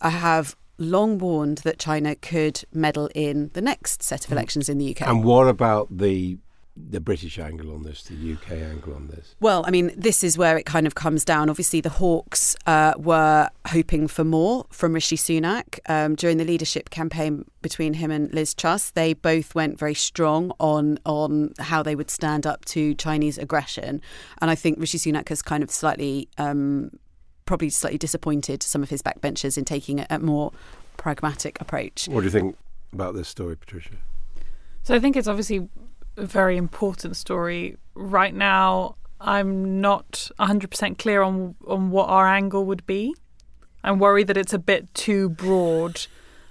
have 0.00 0.56
long 0.78 1.18
warned 1.18 1.58
that 1.58 1.78
China 1.78 2.14
could 2.14 2.64
meddle 2.72 3.08
in 3.14 3.50
the 3.54 3.60
next 3.62 4.02
set 4.02 4.24
of 4.24 4.30
Mm. 4.30 4.32
elections 4.32 4.68
in 4.68 4.78
the 4.78 4.84
UK. 4.86 5.02
And 5.08 5.24
what 5.24 5.48
about 5.48 5.96
the 5.96 6.38
the 6.76 6.98
British 6.98 7.38
angle 7.38 7.72
on 7.72 7.84
this, 7.84 8.02
the 8.02 8.16
UK 8.16 8.50
angle 8.60 8.94
on 8.94 9.06
this? 9.06 9.36
Well, 9.38 9.62
I 9.64 9.70
mean, 9.70 9.92
this 9.96 10.24
is 10.24 10.36
where 10.36 10.56
it 10.58 10.66
kind 10.66 10.88
of 10.88 10.96
comes 10.96 11.24
down. 11.24 11.48
Obviously, 11.48 11.80
the 11.80 11.88
Hawks 11.88 12.56
uh, 12.66 12.94
were 12.98 13.48
hoping 13.68 14.08
for 14.08 14.24
more 14.24 14.66
from 14.70 14.92
Rishi 14.92 15.16
Sunak 15.16 15.78
um, 15.88 16.16
during 16.16 16.36
the 16.38 16.44
leadership 16.44 16.90
campaign 16.90 17.44
between 17.62 17.94
him 17.94 18.10
and 18.10 18.34
Liz 18.34 18.54
Truss. 18.54 18.90
They 18.90 19.12
both 19.14 19.54
went 19.54 19.78
very 19.78 19.94
strong 19.94 20.50
on 20.58 20.98
on 21.06 21.52
how 21.60 21.80
they 21.84 21.94
would 21.94 22.10
stand 22.10 22.44
up 22.44 22.64
to 22.64 22.92
Chinese 22.94 23.38
aggression, 23.38 24.02
and 24.40 24.50
I 24.50 24.56
think 24.56 24.80
Rishi 24.80 24.98
Sunak 24.98 25.28
has 25.28 25.42
kind 25.42 25.62
of 25.62 25.70
slightly. 25.70 26.28
Um, 26.38 26.90
Probably 27.46 27.68
slightly 27.68 27.98
disappointed 27.98 28.62
some 28.62 28.82
of 28.82 28.88
his 28.90 29.02
backbenchers 29.02 29.58
in 29.58 29.64
taking 29.66 30.00
a, 30.00 30.06
a 30.08 30.18
more 30.18 30.50
pragmatic 30.96 31.60
approach. 31.60 32.08
What 32.08 32.20
do 32.20 32.24
you 32.24 32.30
think 32.30 32.56
about 32.92 33.14
this 33.14 33.28
story, 33.28 33.54
Patricia? 33.56 33.90
So 34.82 34.94
I 34.94 34.98
think 34.98 35.14
it's 35.16 35.28
obviously 35.28 35.68
a 36.16 36.24
very 36.24 36.56
important 36.56 37.16
story. 37.16 37.76
Right 37.94 38.34
now, 38.34 38.96
I'm 39.20 39.80
not 39.80 40.30
100% 40.38 40.98
clear 40.98 41.20
on 41.22 41.54
on 41.66 41.90
what 41.90 42.08
our 42.08 42.26
angle 42.26 42.64
would 42.64 42.86
be. 42.86 43.14
I'm 43.82 43.98
worried 43.98 44.28
that 44.28 44.38
it's 44.38 44.54
a 44.54 44.58
bit 44.58 44.92
too 44.94 45.28
broad. 45.28 46.06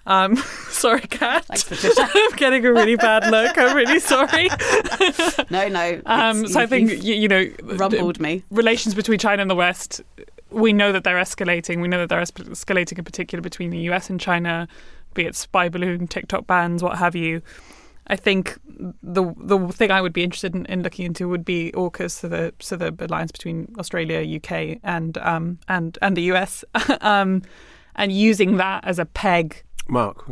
Um, 0.06 0.36
sorry, 0.70 1.02
Cat. 1.02 1.46
Thanks, 1.46 1.64
Patricia. 1.64 2.08
I'm 2.14 2.36
getting 2.36 2.66
a 2.66 2.72
really 2.72 2.96
bad 2.98 3.32
look. 3.32 3.58
I'm 3.58 3.76
really 3.76 4.00
sorry. 4.00 4.50
no, 5.50 5.68
no. 5.70 6.02
Um, 6.06 6.38
it's- 6.40 6.54
so 6.54 6.60
I 6.60 6.66
think 6.68 6.92
you've 6.92 7.04
you, 7.04 7.16
you 7.16 7.28
know, 7.28 7.50
rumbled 7.64 8.20
me. 8.20 8.44
Relations 8.52 8.94
between 8.94 9.18
China 9.18 9.42
and 9.42 9.50
the 9.50 9.56
West. 9.56 10.02
We 10.54 10.74
know 10.74 10.92
that 10.92 11.04
they're 11.04 11.18
escalating. 11.18 11.82
We 11.82 11.88
know 11.88 12.00
that 12.00 12.10
they're 12.10 12.22
escalating, 12.22 12.98
in 12.98 13.04
particular 13.04 13.42
between 13.42 13.70
the 13.72 13.80
US 13.90 14.10
and 14.10 14.20
China, 14.20 14.68
be 15.14 15.26
it 15.26 15.36
spy 15.36 15.70
balloon, 15.70 16.08
TikTok 16.08 16.48
bans, 16.48 16.84
what 16.84 16.98
have 16.98 17.16
you. 17.16 17.42
I 18.08 18.18
think 18.18 18.58
the 18.66 19.34
the 19.38 19.68
thing 19.70 19.90
I 19.92 20.02
would 20.02 20.12
be 20.12 20.24
interested 20.24 20.54
in, 20.56 20.66
in 20.66 20.84
looking 20.84 21.06
into 21.06 21.30
would 21.30 21.46
be 21.46 21.72
AUKUS, 21.74 22.12
so 22.12 22.28
the 22.28 22.54
so 22.60 22.76
the 22.76 22.94
alliance 23.00 23.32
between 23.32 23.74
Australia, 23.80 24.20
UK, 24.38 24.80
and 24.84 25.18
um 25.20 25.60
and 25.70 25.98
and 26.02 26.18
the 26.18 26.24
US, 26.34 26.66
um, 27.02 27.44
and 27.96 28.12
using 28.12 28.58
that 28.58 28.84
as 28.84 29.00
a 29.00 29.06
peg. 29.06 29.64
Mark, 29.88 30.26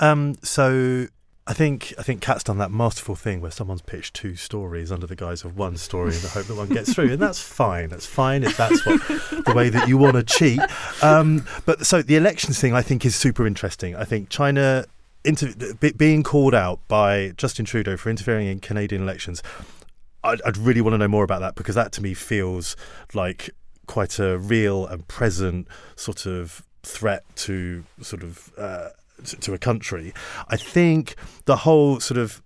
Um, 0.00 0.34
so 0.42 1.06
I 1.46 1.52
think 1.52 1.92
I 1.98 2.02
think 2.02 2.22
Cat's 2.22 2.44
done 2.44 2.56
that 2.58 2.70
masterful 2.70 3.16
thing 3.16 3.40
where 3.42 3.50
someone's 3.50 3.82
pitched 3.82 4.14
two 4.14 4.34
stories 4.34 4.90
under 4.90 5.06
the 5.06 5.16
guise 5.16 5.44
of 5.44 5.58
one 5.58 5.76
story 5.76 6.14
in 6.14 6.22
the 6.22 6.28
hope 6.28 6.46
that 6.46 6.54
one 6.54 6.68
gets 6.68 6.94
through, 6.94 7.12
and 7.12 7.20
that's 7.20 7.40
fine. 7.40 7.90
That's 7.90 8.06
fine 8.06 8.44
if 8.44 8.56
that's 8.56 8.84
what 8.86 9.00
the 9.44 9.52
way 9.54 9.68
that 9.68 9.86
you 9.86 9.98
want 9.98 10.14
to 10.14 10.22
cheat. 10.22 10.60
Um, 11.02 11.46
but 11.66 11.84
so 11.86 12.00
the 12.00 12.16
elections 12.16 12.58
thing, 12.58 12.72
I 12.72 12.80
think, 12.80 13.04
is 13.04 13.14
super 13.14 13.46
interesting. 13.46 13.94
I 13.94 14.04
think 14.04 14.28
China. 14.28 14.86
Inter- 15.26 15.54
be- 15.80 15.92
being 15.92 16.22
called 16.22 16.54
out 16.54 16.80
by 16.86 17.32
Justin 17.38 17.64
Trudeau 17.64 17.96
for 17.96 18.10
interfering 18.10 18.46
in 18.46 18.60
Canadian 18.60 19.00
elections, 19.00 19.42
I'd, 20.22 20.42
I'd 20.42 20.58
really 20.58 20.82
want 20.82 20.92
to 20.92 20.98
know 20.98 21.08
more 21.08 21.24
about 21.24 21.40
that 21.40 21.54
because 21.54 21.74
that 21.76 21.92
to 21.92 22.02
me 22.02 22.12
feels 22.12 22.76
like 23.14 23.48
quite 23.86 24.18
a 24.18 24.36
real 24.36 24.86
and 24.86 25.08
present 25.08 25.66
sort 25.96 26.26
of 26.26 26.62
threat 26.82 27.24
to 27.36 27.84
sort 28.02 28.22
of 28.22 28.52
uh, 28.58 28.90
to, 29.22 29.54
a 29.54 29.58
country. 29.58 30.12
I 30.48 30.56
think 30.56 31.16
the 31.44 31.56
whole 31.56 32.00
sort 32.00 32.18
of 32.18 32.42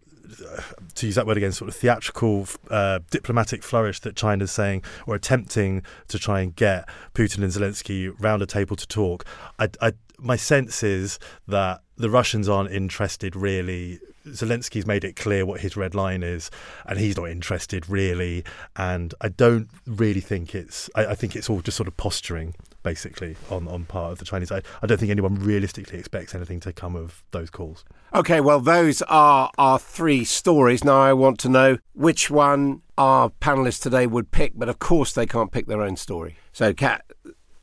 to 0.95 1.07
use 1.07 1.15
that 1.15 1.27
word 1.27 1.37
again, 1.37 1.53
sort 1.53 1.69
of 1.69 1.75
theatrical 1.75 2.47
uh, 2.71 3.01
diplomatic 3.11 3.63
flourish 3.63 4.01
that 4.01 4.15
China's 4.17 4.53
saying 4.53 4.83
or 5.07 5.15
attempting 5.15 5.83
to 6.09 6.19
try 6.19 6.41
and 6.41 6.55
get 6.55 6.89
Putin 7.15 7.43
and 7.43 7.53
Zelensky 7.53 8.15
round 8.19 8.43
a 8.43 8.47
table 8.47 8.77
to 8.77 8.87
talk. 8.87 9.25
I, 9.59 9.69
I, 9.81 9.93
my 10.19 10.37
sense 10.37 10.83
is 10.83 11.19
that 11.47 11.83
the 11.97 12.11
Russians 12.11 12.49
aren't 12.49 12.73
interested 12.73 13.35
really. 13.37 14.01
Zelensky's 14.33 14.87
made 14.87 15.05
it 15.05 15.17
clear 15.17 15.45
what 15.45 15.61
his 15.61 15.77
red 15.77 15.95
line 15.95 16.23
is, 16.23 16.51
and 16.87 16.99
he's 16.99 17.17
not 17.17 17.29
interested 17.29 17.89
really. 17.89 18.45
And 18.77 19.15
I 19.21 19.29
don't 19.29 19.69
really 19.87 20.21
think 20.21 20.55
it's. 20.55 20.89
I, 20.95 21.07
I 21.07 21.15
think 21.15 21.37
it's 21.37 21.49
all 21.49 21.61
just 21.61 21.77
sort 21.77 21.89
of 21.89 21.97
posturing, 21.97 22.55
basically, 22.83 23.37
on, 23.51 23.69
on 23.69 23.85
part 23.85 24.13
of 24.13 24.19
the 24.19 24.25
Chinese 24.25 24.49
side. 24.49 24.65
I 24.83 24.87
don't 24.87 24.99
think 24.99 25.11
anyone 25.11 25.35
realistically 25.37 25.99
expects 25.99 26.35
anything 26.35 26.61
to 26.61 26.73
come 26.73 26.97
of 26.97 27.23
those 27.31 27.51
calls. 27.51 27.85
Okay, 28.15 28.41
well, 28.41 28.61
those 28.61 29.03
are 29.03 29.51
our 29.59 29.79
three 29.79 30.25
stories. 30.25 30.85
Now, 30.85 31.01
I 31.01 31.13
want 31.13 31.39
to 31.41 31.49
know 31.49 31.79
which 31.93 32.31
one 32.31 32.83
our 32.97 33.31
panelists 33.41 33.83
today 33.83 34.07
would 34.07 34.31
pick, 34.31 34.53
but 34.57 34.69
of 34.69 34.79
course, 34.79 35.13
they 35.13 35.27
can't 35.27 35.53
pick 35.53 35.67
their 35.67 35.83
own 35.83 35.97
story. 35.97 36.37
So, 36.53 36.73
Cat, 36.73 37.05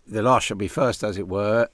the 0.07 0.21
last 0.21 0.45
shall 0.45 0.57
be 0.57 0.67
first, 0.67 1.03
as 1.03 1.17
it 1.17 1.27
were. 1.27 1.67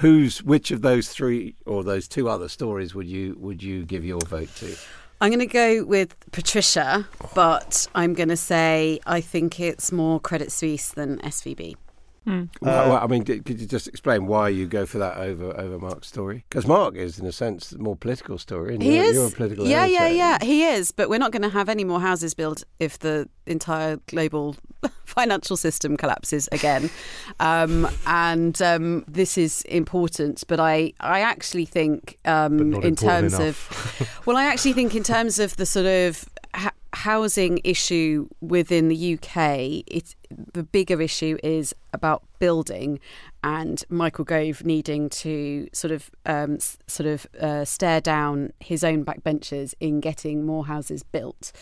Who's 0.00 0.42
which 0.42 0.70
of 0.70 0.80
those 0.80 1.08
three 1.08 1.56
or 1.66 1.84
those 1.84 2.08
two 2.08 2.26
other 2.26 2.48
stories 2.48 2.94
would 2.94 3.06
you 3.06 3.36
would 3.38 3.62
you 3.62 3.84
give 3.84 4.02
your 4.02 4.20
vote 4.20 4.48
to? 4.56 4.74
I'm 5.20 5.28
going 5.28 5.40
to 5.40 5.46
go 5.46 5.84
with 5.84 6.16
Patricia, 6.32 7.06
but 7.34 7.86
I'm 7.94 8.14
going 8.14 8.30
to 8.30 8.36
say 8.36 9.00
I 9.04 9.20
think 9.20 9.60
it's 9.60 9.92
more 9.92 10.18
Credit 10.18 10.50
Suisse 10.50 10.88
than 10.88 11.18
SVB. 11.18 11.76
Hmm. 12.24 12.44
Well, 12.60 12.90
well, 12.90 12.98
I 13.02 13.06
mean, 13.06 13.22
d- 13.22 13.40
could 13.40 13.60
you 13.60 13.66
just 13.66 13.88
explain 13.88 14.26
why 14.26 14.50
you 14.50 14.66
go 14.66 14.84
for 14.84 14.98
that 14.98 15.16
over 15.16 15.58
over 15.58 15.78
Mark's 15.78 16.08
story? 16.08 16.44
Because 16.48 16.66
Mark 16.66 16.94
is, 16.94 17.18
in 17.18 17.26
a 17.26 17.32
sense, 17.32 17.70
the 17.70 17.78
more 17.78 17.96
political 17.96 18.36
story. 18.36 18.74
And 18.74 18.82
He 18.82 18.96
you're, 18.96 19.04
is. 19.06 19.14
You're 19.14 19.28
a 19.28 19.30
political 19.30 19.66
yeah, 19.66 19.86
yeah, 19.86 20.00
editor. 20.02 20.14
yeah. 20.16 20.38
He 20.42 20.64
is. 20.64 20.92
But 20.92 21.08
we're 21.08 21.18
not 21.18 21.32
going 21.32 21.42
to 21.42 21.48
have 21.48 21.70
any 21.70 21.82
more 21.84 22.00
houses 22.00 22.34
built 22.34 22.62
if 22.78 22.98
the 22.98 23.26
entire 23.46 23.96
global 24.06 24.54
financial 25.06 25.56
system 25.56 25.96
collapses 25.96 26.46
again. 26.52 26.90
um, 27.40 27.88
and 28.06 28.60
um, 28.60 29.04
this 29.08 29.38
is 29.38 29.62
important. 29.62 30.44
But 30.46 30.60
I, 30.60 30.92
I 31.00 31.20
actually 31.20 31.64
think, 31.64 32.18
um, 32.26 32.74
in 32.82 32.96
terms 32.96 33.34
enough. 33.34 34.00
of, 34.00 34.20
well, 34.26 34.36
I 34.36 34.44
actually 34.44 34.74
think 34.74 34.94
in 34.94 35.02
terms 35.02 35.38
of 35.38 35.56
the 35.56 35.64
sort 35.64 35.86
of 35.86 36.28
ha- 36.54 36.72
housing 37.00 37.60
issue 37.64 38.28
within 38.42 38.88
the 38.88 39.14
UK, 39.14 39.84
it's 39.86 40.14
the 40.52 40.62
bigger 40.62 41.00
issue 41.00 41.38
is 41.42 41.74
about 41.94 42.22
building, 42.38 43.00
and 43.42 43.82
Michael 43.88 44.26
Gove 44.26 44.64
needing 44.64 45.08
to 45.08 45.66
sort 45.72 45.92
of 45.92 46.10
um, 46.26 46.58
sort 46.86 47.06
of 47.06 47.26
uh, 47.40 47.64
stare 47.64 48.02
down 48.02 48.52
his 48.60 48.84
own 48.84 49.04
backbenchers 49.04 49.74
in 49.80 50.00
getting 50.00 50.44
more 50.44 50.66
houses 50.66 51.02
built. 51.02 51.52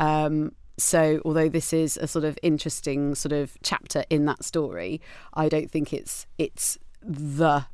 Um, 0.00 0.52
so, 0.78 1.20
although 1.24 1.48
this 1.48 1.72
is 1.72 1.96
a 1.96 2.08
sort 2.08 2.24
of 2.24 2.36
interesting 2.42 3.14
sort 3.14 3.32
of 3.32 3.56
chapter 3.62 4.04
in 4.10 4.24
that 4.24 4.42
story, 4.42 5.00
I 5.34 5.48
don't 5.48 5.70
think 5.70 5.92
it's 5.92 6.26
it's 6.38 6.76
the 7.02 7.66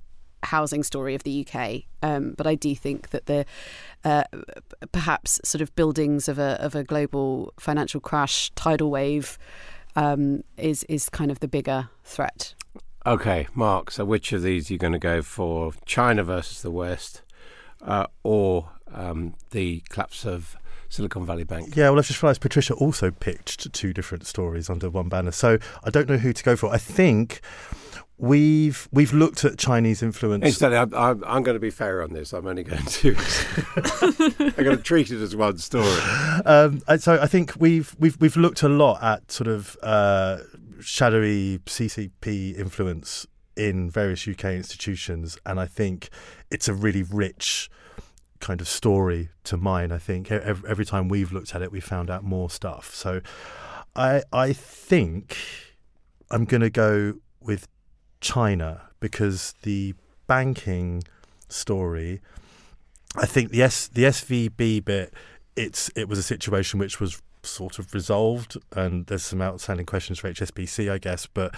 housing 0.45 0.83
story 0.83 1.15
of 1.15 1.23
the 1.23 1.47
UK. 1.47 1.83
Um, 2.03 2.35
but 2.37 2.47
I 2.47 2.55
do 2.55 2.75
think 2.75 3.11
that 3.11 3.27
the 3.27 3.45
uh, 4.05 4.25
perhaps 4.93 5.41
sort 5.45 5.63
of 5.63 5.75
buildings 5.75 6.29
of 6.29 6.39
a 6.39 6.63
of 6.63 6.75
a 6.75 6.85
global 6.85 7.53
financial 7.59 8.01
crash, 8.01 8.51
tidal 8.55 8.91
wave, 8.91 9.39
um, 9.97 10.43
is 10.57 10.85
is 10.85 11.09
kind 11.09 11.31
of 11.31 11.41
the 11.41 11.49
bigger 11.49 11.89
threat. 12.05 12.55
Okay, 13.07 13.47
Mark. 13.55 13.91
So, 13.91 14.05
which 14.05 14.33
of 14.33 14.43
these 14.43 14.71
are 14.71 14.75
you 14.75 14.79
going 14.79 14.95
to 14.95 14.99
go 14.99 15.21
for? 15.23 15.73
China 15.85 16.25
versus 16.25 16.63
the 16.63 16.71
West, 16.71 17.23
uh, 17.83 18.07
or 18.23 18.71
um, 18.93 19.35
the 19.51 19.83
collapse 19.91 20.25
of 20.25 20.57
Silicon 20.95 21.27
Valley 21.27 21.43
Bank? 21.43 21.75
Yeah, 21.75 21.91
well, 21.91 21.99
I've 21.99 22.07
just 22.07 22.23
realised 22.23 22.41
Patricia 22.41 22.73
also 22.75 23.11
pitched 23.11 23.73
two 23.73 23.93
different 23.93 24.27
stories 24.27 24.71
under 24.71 24.89
one 24.89 25.09
banner, 25.09 25.33
so 25.33 25.59
I 25.83 25.91
don't 25.91 26.09
know 26.09 26.19
who 26.19 26.33
to 26.33 26.43
go 26.45 26.55
for. 26.55 26.73
I 26.73 26.79
think 26.79 27.41
we've 28.17 28.89
we've 28.93 29.13
looked 29.13 29.45
at 29.45 29.59
Chinese 29.59 30.05
influence. 30.05 30.45
Instead, 30.45 30.73
I'm, 30.73 30.95
I'm, 30.95 31.25
I'm 31.25 31.43
going 31.43 31.57
to 31.57 31.61
be 31.61 31.71
fair 31.71 32.01
on 32.01 32.13
this. 32.13 32.33
I'm 32.33 32.47
only 32.47 32.63
going 32.63 32.85
to 32.85 33.17
I'm 34.57 34.65
going 34.65 34.77
to 34.77 34.83
treat 34.83 35.11
it 35.11 35.21
as 35.21 35.35
one 35.35 35.59
story. 35.59 35.99
Um, 36.47 36.81
and 36.87 37.03
so 37.03 37.21
I 37.21 37.27
think 37.27 37.55
we've 37.59 37.97
we've 37.99 38.17
we've 38.21 38.37
looked 38.37 38.63
a 38.63 38.69
lot 38.69 39.03
at 39.03 39.33
sort 39.33 39.49
of 39.49 39.77
uh, 39.83 40.39
shadowy 40.81 41.59
CCP 41.67 42.57
influence 42.57 43.27
in 43.57 43.91
various 43.91 44.29
UK 44.29 44.45
institutions, 44.45 45.39
and 45.45 45.59
I 45.59 45.67
think 45.67 46.09
it's 46.53 46.69
a 46.69 46.75
really 46.75 47.03
rich 47.03 47.69
kind 48.45 48.61
of 48.61 48.69
story 48.69 49.31
to 49.45 49.57
mine. 49.57 49.91
I 49.91 49.99
think 49.99 50.31
every, 50.31 50.69
every 50.69 50.85
time 50.85 51.09
we've 51.09 51.33
looked 51.33 51.55
at 51.55 51.63
it, 51.63 51.73
we 51.73 51.81
found 51.81 52.11
out 52.11 52.23
more 52.23 52.51
stuff. 52.51 52.95
So 52.95 53.23
I 53.97 54.23
I 54.33 54.53
think 54.53 55.37
I'm 56.31 56.45
going 56.45 56.61
to 56.61 56.71
go 56.71 57.15
with 57.41 57.67
China 58.21 58.83
because 59.01 59.55
the 59.63 59.95
banking 60.27 61.03
story. 61.49 62.21
I 63.17 63.27
think 63.27 63.51
the 63.51 63.63
S 63.63 63.89
the 63.89 64.05
SVB 64.05 64.85
bit. 64.85 65.15
It's 65.57 65.91
it 65.97 66.07
was 66.09 66.19
a 66.19 66.23
situation 66.23 66.79
which 66.79 67.01
was 67.01 67.23
sort 67.43 67.79
of 67.79 67.95
resolved, 67.95 68.59
and 68.73 69.07
there's 69.07 69.25
some 69.25 69.41
outstanding 69.41 69.87
questions 69.87 70.19
for 70.19 70.31
HSBC, 70.31 70.91
I 70.91 70.99
guess. 70.99 71.27
But 71.27 71.55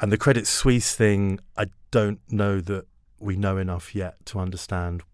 and 0.00 0.10
the 0.10 0.18
Credit 0.18 0.46
Suisse 0.48 0.96
thing, 0.96 1.38
I 1.56 1.66
don't 1.92 2.20
know 2.28 2.60
that 2.60 2.86
we 3.20 3.36
know 3.36 3.56
enough 3.56 3.94
yet 3.94 4.26
to 4.26 4.40
understand 4.40 5.04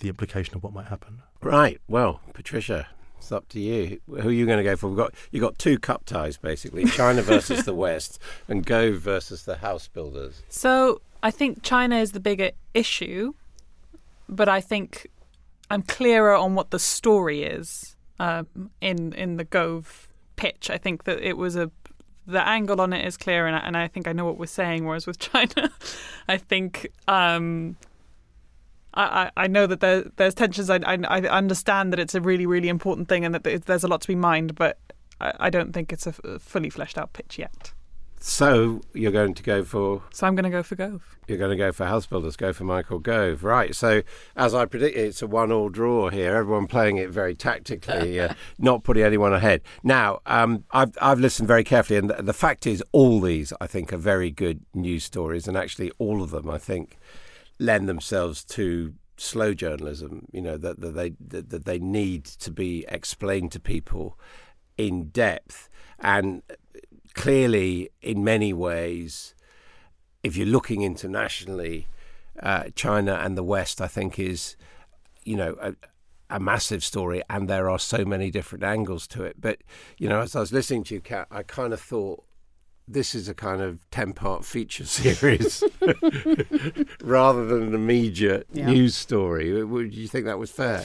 the 0.00 0.08
implication 0.08 0.54
of 0.56 0.62
what 0.62 0.72
might 0.72 0.86
happen. 0.86 1.22
Right. 1.42 1.80
Well, 1.88 2.20
Patricia, 2.32 2.88
it's 3.18 3.32
up 3.32 3.48
to 3.50 3.60
you. 3.60 4.00
Who 4.08 4.28
are 4.28 4.32
you 4.32 4.46
going 4.46 4.58
to 4.58 4.64
go 4.64 4.76
for? 4.76 4.88
We've 4.88 4.96
got 4.96 5.14
you 5.30 5.40
got 5.40 5.58
two 5.58 5.78
cup 5.78 6.04
ties 6.04 6.36
basically: 6.36 6.84
China 6.86 7.22
versus 7.22 7.64
the 7.64 7.74
West, 7.74 8.18
and 8.48 8.64
Gove 8.64 8.96
versus 8.96 9.44
the 9.44 9.56
house 9.56 9.88
builders. 9.88 10.42
So 10.48 11.00
I 11.22 11.30
think 11.30 11.62
China 11.62 11.96
is 11.96 12.12
the 12.12 12.20
bigger 12.20 12.50
issue, 12.74 13.34
but 14.28 14.48
I 14.48 14.60
think 14.60 15.08
I'm 15.70 15.82
clearer 15.82 16.34
on 16.34 16.54
what 16.54 16.70
the 16.70 16.78
story 16.78 17.42
is 17.42 17.96
um, 18.18 18.70
in 18.80 19.12
in 19.14 19.36
the 19.36 19.44
Gove 19.44 20.08
pitch. 20.36 20.70
I 20.70 20.78
think 20.78 21.04
that 21.04 21.20
it 21.20 21.36
was 21.36 21.56
a 21.56 21.70
the 22.26 22.46
angle 22.46 22.80
on 22.80 22.92
it 22.92 23.06
is 23.06 23.16
clear, 23.16 23.46
and 23.46 23.56
I, 23.56 23.60
and 23.60 23.76
I 23.76 23.88
think 23.88 24.08
I 24.08 24.12
know 24.12 24.24
what 24.24 24.38
we're 24.38 24.46
saying. 24.46 24.84
Whereas 24.84 25.06
with 25.06 25.18
China, 25.32 25.70
I 26.28 26.36
think. 26.36 26.88
Um, 27.08 27.76
I, 28.96 29.30
I 29.36 29.46
know 29.46 29.66
that 29.66 29.80
there, 29.80 30.04
there's 30.16 30.34
tensions. 30.34 30.70
I, 30.70 30.76
I, 30.76 30.98
I 31.08 31.20
understand 31.20 31.92
that 31.92 32.00
it's 32.00 32.14
a 32.14 32.20
really, 32.20 32.46
really 32.46 32.68
important 32.68 33.08
thing 33.08 33.24
and 33.24 33.34
that 33.34 33.64
there's 33.66 33.84
a 33.84 33.88
lot 33.88 34.00
to 34.02 34.08
be 34.08 34.14
mined, 34.14 34.54
but 34.54 34.78
I, 35.20 35.32
I 35.40 35.50
don't 35.50 35.72
think 35.72 35.92
it's 35.92 36.06
a 36.06 36.12
fully 36.38 36.70
fleshed 36.70 36.98
out 36.98 37.12
pitch 37.12 37.38
yet. 37.38 37.72
So 38.18 38.80
you're 38.92 39.12
going 39.12 39.34
to 39.34 39.42
go 39.42 39.62
for? 39.62 40.02
So 40.10 40.26
I'm 40.26 40.34
going 40.34 40.44
to 40.44 40.50
go 40.50 40.62
for 40.62 40.74
Gove. 40.74 41.16
You're 41.28 41.38
going 41.38 41.50
to 41.50 41.56
go 41.56 41.70
for 41.70 41.84
house 41.86 42.06
builders. 42.06 42.34
Go 42.34 42.52
for 42.52 42.64
Michael 42.64 42.98
Gove, 42.98 43.44
right? 43.44 43.74
So 43.74 44.02
as 44.36 44.54
I 44.54 44.64
predicted, 44.64 45.04
it's 45.04 45.22
a 45.22 45.26
one-all 45.26 45.68
draw 45.68 46.08
here. 46.08 46.34
Everyone 46.34 46.66
playing 46.66 46.96
it 46.96 47.10
very 47.10 47.34
tactically, 47.34 48.18
uh, 48.18 48.34
not 48.58 48.84
putting 48.84 49.04
anyone 49.04 49.32
ahead. 49.32 49.62
Now, 49.82 50.20
um, 50.26 50.64
I've 50.70 50.96
I've 51.00 51.20
listened 51.20 51.46
very 51.46 51.62
carefully, 51.62 51.98
and 51.98 52.10
the, 52.10 52.22
the 52.22 52.32
fact 52.32 52.66
is, 52.66 52.82
all 52.92 53.20
these 53.20 53.52
I 53.60 53.66
think 53.66 53.92
are 53.92 53.98
very 53.98 54.30
good 54.30 54.64
news 54.74 55.04
stories, 55.04 55.46
and 55.46 55.56
actually 55.56 55.92
all 55.98 56.22
of 56.22 56.30
them 56.30 56.48
I 56.48 56.58
think 56.58 56.98
lend 57.58 57.88
themselves 57.88 58.44
to 58.44 58.94
slow 59.16 59.54
journalism. 59.54 60.26
You 60.32 60.42
know 60.42 60.56
that, 60.56 60.80
that 60.80 60.94
they 60.94 61.10
that, 61.28 61.50
that 61.50 61.64
they 61.64 61.78
need 61.78 62.24
to 62.24 62.50
be 62.50 62.84
explained 62.88 63.52
to 63.52 63.60
people 63.60 64.18
in 64.76 65.08
depth 65.08 65.68
and 65.98 66.42
clearly, 67.16 67.90
in 68.02 68.22
many 68.22 68.52
ways, 68.52 69.34
if 70.22 70.36
you're 70.36 70.46
looking 70.46 70.82
internationally, 70.82 71.88
uh, 72.40 72.64
China 72.74 73.14
and 73.14 73.36
the 73.36 73.42
West, 73.42 73.80
I 73.80 73.88
think, 73.88 74.18
is 74.18 74.56
you 75.24 75.36
know 75.36 75.56
a, 75.60 75.74
a, 76.28 76.38
massive 76.38 76.84
story, 76.84 77.22
and 77.28 77.48
there 77.48 77.70
are 77.70 77.78
so 77.78 78.04
many 78.04 78.30
different 78.30 78.62
angles 78.62 79.06
to 79.08 79.24
it. 79.24 79.40
But 79.40 79.62
you 79.98 80.08
know, 80.08 80.20
as 80.20 80.36
I 80.36 80.40
was 80.40 80.52
listening 80.52 80.84
to 80.84 80.94
you, 80.94 81.00
Cat, 81.00 81.26
I 81.30 81.42
kind 81.42 81.72
of 81.72 81.80
thought 81.80 82.22
this 82.88 83.14
is 83.14 83.28
a 83.28 83.34
kind 83.34 83.60
of 83.60 83.78
10 83.90 84.12
part 84.12 84.44
feature 84.44 84.84
series 84.86 85.64
rather 87.02 87.46
than 87.46 87.62
an 87.62 87.74
immediate 87.74 88.46
yeah. 88.52 88.66
news 88.66 88.94
story. 88.94 89.62
Would 89.62 89.94
you 89.94 90.08
think 90.08 90.26
that 90.26 90.38
was 90.38 90.50
fair? 90.50 90.84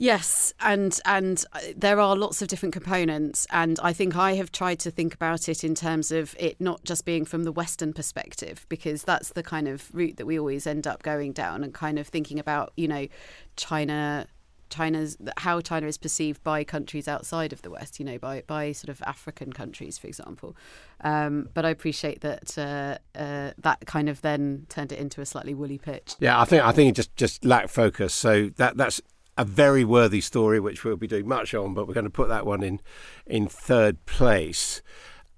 Yes, 0.00 0.54
and 0.60 0.98
and 1.04 1.44
uh, 1.52 1.58
there 1.76 2.00
are 2.00 2.16
lots 2.16 2.40
of 2.40 2.48
different 2.48 2.72
components, 2.72 3.46
and 3.50 3.78
I 3.82 3.92
think 3.92 4.16
I 4.16 4.32
have 4.36 4.50
tried 4.50 4.78
to 4.78 4.90
think 4.90 5.12
about 5.12 5.46
it 5.46 5.62
in 5.62 5.74
terms 5.74 6.10
of 6.10 6.34
it 6.38 6.58
not 6.58 6.82
just 6.84 7.04
being 7.04 7.26
from 7.26 7.44
the 7.44 7.52
Western 7.52 7.92
perspective, 7.92 8.64
because 8.70 9.02
that's 9.02 9.32
the 9.34 9.42
kind 9.42 9.68
of 9.68 9.94
route 9.94 10.16
that 10.16 10.24
we 10.24 10.38
always 10.38 10.66
end 10.66 10.86
up 10.86 11.02
going 11.02 11.32
down, 11.32 11.62
and 11.62 11.74
kind 11.74 11.98
of 11.98 12.08
thinking 12.08 12.38
about 12.38 12.72
you 12.78 12.88
know 12.88 13.08
China 13.56 14.26
China's 14.70 15.16
how 15.38 15.60
China 15.60 15.86
is 15.86 15.98
perceived 15.98 16.42
by 16.42 16.64
countries 16.64 17.06
outside 17.08 17.52
of 17.52 17.62
the 17.62 17.70
West, 17.70 17.98
you 17.98 18.04
know, 18.04 18.18
by 18.18 18.42
by 18.46 18.72
sort 18.72 18.88
of 18.88 19.02
African 19.02 19.52
countries, 19.52 19.98
for 19.98 20.06
example. 20.06 20.56
Um, 21.02 21.48
but 21.52 21.64
I 21.64 21.70
appreciate 21.70 22.20
that 22.22 22.56
uh, 22.56 22.98
uh, 23.18 23.52
that 23.58 23.84
kind 23.86 24.08
of 24.08 24.22
then 24.22 24.66
turned 24.68 24.92
it 24.92 24.98
into 24.98 25.20
a 25.20 25.26
slightly 25.26 25.54
woolly 25.54 25.78
pitch. 25.78 26.14
Yeah, 26.20 26.40
I 26.40 26.44
think 26.44 26.64
I 26.64 26.72
think 26.72 26.90
it 26.90 26.96
just 26.96 27.14
just 27.16 27.44
lacked 27.44 27.70
focus. 27.70 28.14
So 28.14 28.50
that 28.56 28.76
that's 28.76 29.00
a 29.36 29.44
very 29.44 29.84
worthy 29.84 30.20
story, 30.20 30.60
which 30.60 30.84
we'll 30.84 30.96
be 30.96 31.06
doing 31.06 31.26
much 31.26 31.54
on, 31.54 31.74
but 31.74 31.88
we're 31.88 31.94
going 31.94 32.04
to 32.04 32.10
put 32.10 32.28
that 32.28 32.46
one 32.46 32.62
in 32.62 32.80
in 33.26 33.48
third 33.48 34.04
place. 34.06 34.82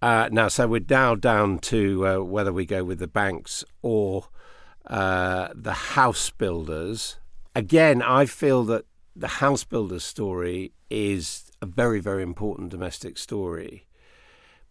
Uh, 0.03 0.29
now, 0.33 0.49
so 0.49 0.67
we're 0.67 0.85
now 0.91 1.15
down 1.15 1.61
to 1.61 2.07
uh, 2.07 2.19
whether 2.19 2.53
we 2.53 2.67
go 2.67 2.83
with 2.83 2.99
the 2.99 3.07
banks 3.07 3.65
or 3.83 4.27
uh, 4.89 5.49
the 5.55 5.73
house 5.73 6.31
builders. 6.31 7.19
Again, 7.55 8.03
I 8.03 8.27
feel 8.27 8.65
that 8.65 8.85
the 9.15 9.29
house 9.29 9.65
builders 9.65 10.05
story 10.05 10.73
is 10.91 11.51
a 11.61 11.67
very, 11.67 12.01
very 12.01 12.23
important 12.23 12.71
domestic 12.71 13.19
story. 13.19 13.87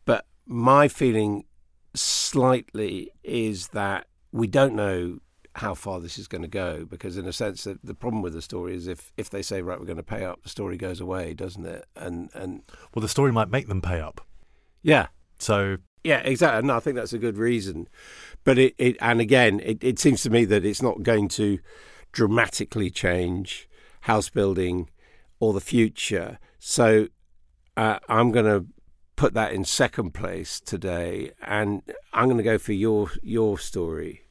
But 0.05 0.25
my 0.45 0.87
feeling 0.87 1.45
slightly 1.93 3.11
is 3.23 3.69
that 3.69 4.07
we 4.31 4.47
don't 4.47 4.75
know 4.75 5.19
how 5.55 5.73
far 5.73 5.99
this 5.99 6.17
is 6.17 6.27
going 6.27 6.41
to 6.41 6.47
go 6.47 6.85
because 6.85 7.17
in 7.17 7.27
a 7.27 7.33
sense 7.33 7.67
the 7.83 7.93
problem 7.93 8.21
with 8.21 8.31
the 8.31 8.41
story 8.41 8.73
is 8.73 8.87
if 8.87 9.11
if 9.17 9.29
they 9.29 9.41
say 9.41 9.61
right 9.61 9.77
we're 9.77 9.85
going 9.85 9.97
to 9.97 10.03
pay 10.03 10.23
up 10.23 10.41
the 10.43 10.49
story 10.49 10.77
goes 10.77 11.01
away 11.01 11.33
doesn't 11.33 11.65
it? 11.65 11.85
And 11.95 12.29
and 12.33 12.63
well 12.95 13.01
the 13.01 13.09
story 13.09 13.33
might 13.33 13.49
make 13.49 13.67
them 13.67 13.81
pay 13.81 13.99
up. 13.99 14.21
Yeah. 14.81 15.07
So 15.39 15.77
yeah 16.03 16.19
exactly. 16.19 16.65
No 16.65 16.77
i 16.77 16.79
think 16.79 16.95
that's 16.95 17.13
a 17.13 17.17
good 17.17 17.37
reason. 17.37 17.89
But 18.45 18.57
it, 18.57 18.75
it 18.77 18.95
and 19.01 19.19
again 19.19 19.59
it, 19.59 19.83
it 19.83 19.99
seems 19.99 20.23
to 20.23 20.29
me 20.29 20.45
that 20.45 20.63
it's 20.63 20.81
not 20.81 21.03
going 21.03 21.27
to 21.29 21.59
dramatically 22.13 22.89
change 22.89 23.67
house 24.01 24.29
building 24.29 24.89
or 25.39 25.53
the 25.53 25.61
future 25.61 26.39
so 26.59 27.07
uh, 27.77 27.99
i'm 28.07 28.31
going 28.31 28.45
to 28.45 28.65
put 29.15 29.33
that 29.33 29.53
in 29.53 29.63
second 29.63 30.11
place 30.11 30.59
today 30.59 31.31
and 31.41 31.81
i'm 32.13 32.25
going 32.25 32.37
to 32.37 32.43
go 32.43 32.57
for 32.57 32.73
your 32.73 33.11
your 33.21 33.57
story 33.57 34.21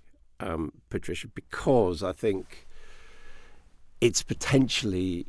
um, 0.41 0.73
Patricia, 0.89 1.29
because 1.29 2.03
I 2.03 2.13
think 2.13 2.67
it's 4.01 4.23
potentially 4.23 5.27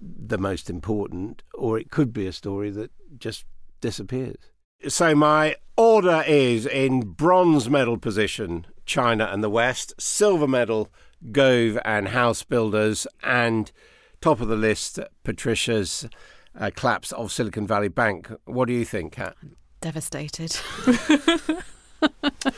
the 0.00 0.38
most 0.38 0.68
important, 0.68 1.42
or 1.54 1.78
it 1.78 1.90
could 1.90 2.12
be 2.12 2.26
a 2.26 2.32
story 2.32 2.70
that 2.70 2.90
just 3.18 3.44
disappears. 3.80 4.36
So 4.88 5.14
my 5.14 5.56
order 5.76 6.22
is 6.26 6.66
in 6.66 7.00
bronze 7.00 7.70
medal 7.70 7.96
position 7.96 8.66
China 8.84 9.28
and 9.32 9.42
the 9.42 9.50
West, 9.50 9.94
silver 9.98 10.46
medal 10.46 10.92
Gove 11.32 11.78
and 11.84 12.08
House 12.08 12.42
Builders, 12.42 13.06
and 13.22 13.70
top 14.20 14.40
of 14.40 14.48
the 14.48 14.56
list 14.56 14.98
Patricia's 15.24 16.08
uh, 16.58 16.70
collapse 16.74 17.12
of 17.12 17.30
Silicon 17.32 17.66
Valley 17.66 17.88
Bank. 17.88 18.30
What 18.44 18.68
do 18.68 18.74
you 18.74 18.84
think, 18.84 19.12
Cat? 19.12 19.34
Devastated. 19.80 20.50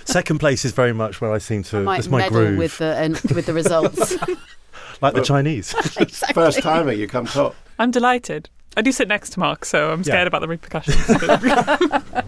Second 0.04 0.38
place 0.38 0.64
is 0.64 0.72
very 0.72 0.92
much 0.92 1.20
where 1.20 1.32
I 1.32 1.38
seem 1.38 1.62
to. 1.64 1.78
I 1.78 1.82
might 1.82 2.08
my 2.08 2.18
meddle 2.18 2.38
groove. 2.38 2.58
with 2.58 2.78
the 2.78 2.96
uh, 2.96 3.34
with 3.34 3.46
the 3.46 3.52
results. 3.52 4.14
like 5.00 5.14
the 5.14 5.22
Chinese. 5.22 5.74
exactly. 5.98 6.34
First 6.34 6.62
timer, 6.62 6.92
you 6.92 7.06
come 7.08 7.26
top. 7.26 7.54
I'm 7.78 7.90
delighted. 7.90 8.50
I 8.76 8.82
do 8.82 8.92
sit 8.92 9.08
next 9.08 9.30
to 9.30 9.40
Mark, 9.40 9.64
so 9.64 9.90
I'm 9.90 10.04
scared 10.04 10.24
Yeah. 10.24 10.26
about 10.26 10.40
the 10.40 10.48
repercussions. 10.48 12.24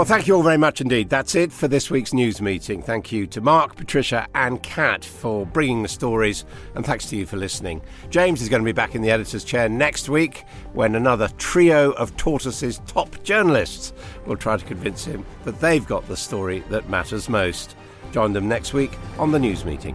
Well, 0.00 0.06
thank 0.06 0.26
you 0.26 0.34
all 0.34 0.42
very 0.42 0.56
much 0.56 0.80
indeed. 0.80 1.10
That's 1.10 1.34
it 1.34 1.52
for 1.52 1.68
this 1.68 1.90
week's 1.90 2.14
news 2.14 2.40
meeting. 2.40 2.80
Thank 2.80 3.12
you 3.12 3.26
to 3.26 3.42
Mark, 3.42 3.76
Patricia, 3.76 4.26
and 4.34 4.62
Cat 4.62 5.04
for 5.04 5.44
bringing 5.44 5.82
the 5.82 5.90
stories, 5.90 6.46
and 6.74 6.86
thanks 6.86 7.10
to 7.10 7.16
you 7.18 7.26
for 7.26 7.36
listening. 7.36 7.82
James 8.08 8.40
is 8.40 8.48
going 8.48 8.62
to 8.62 8.64
be 8.64 8.72
back 8.72 8.94
in 8.94 9.02
the 9.02 9.10
editor's 9.10 9.44
chair 9.44 9.68
next 9.68 10.08
week 10.08 10.46
when 10.72 10.94
another 10.94 11.28
trio 11.36 11.90
of 11.92 12.16
Tortoise's 12.16 12.80
top 12.86 13.22
journalists 13.24 13.92
will 14.24 14.38
try 14.38 14.56
to 14.56 14.64
convince 14.64 15.04
him 15.04 15.22
that 15.44 15.60
they've 15.60 15.86
got 15.86 16.08
the 16.08 16.16
story 16.16 16.60
that 16.70 16.88
matters 16.88 17.28
most. 17.28 17.76
Join 18.10 18.32
them 18.32 18.48
next 18.48 18.72
week 18.72 18.92
on 19.18 19.32
the 19.32 19.38
news 19.38 19.66
meeting. 19.66 19.94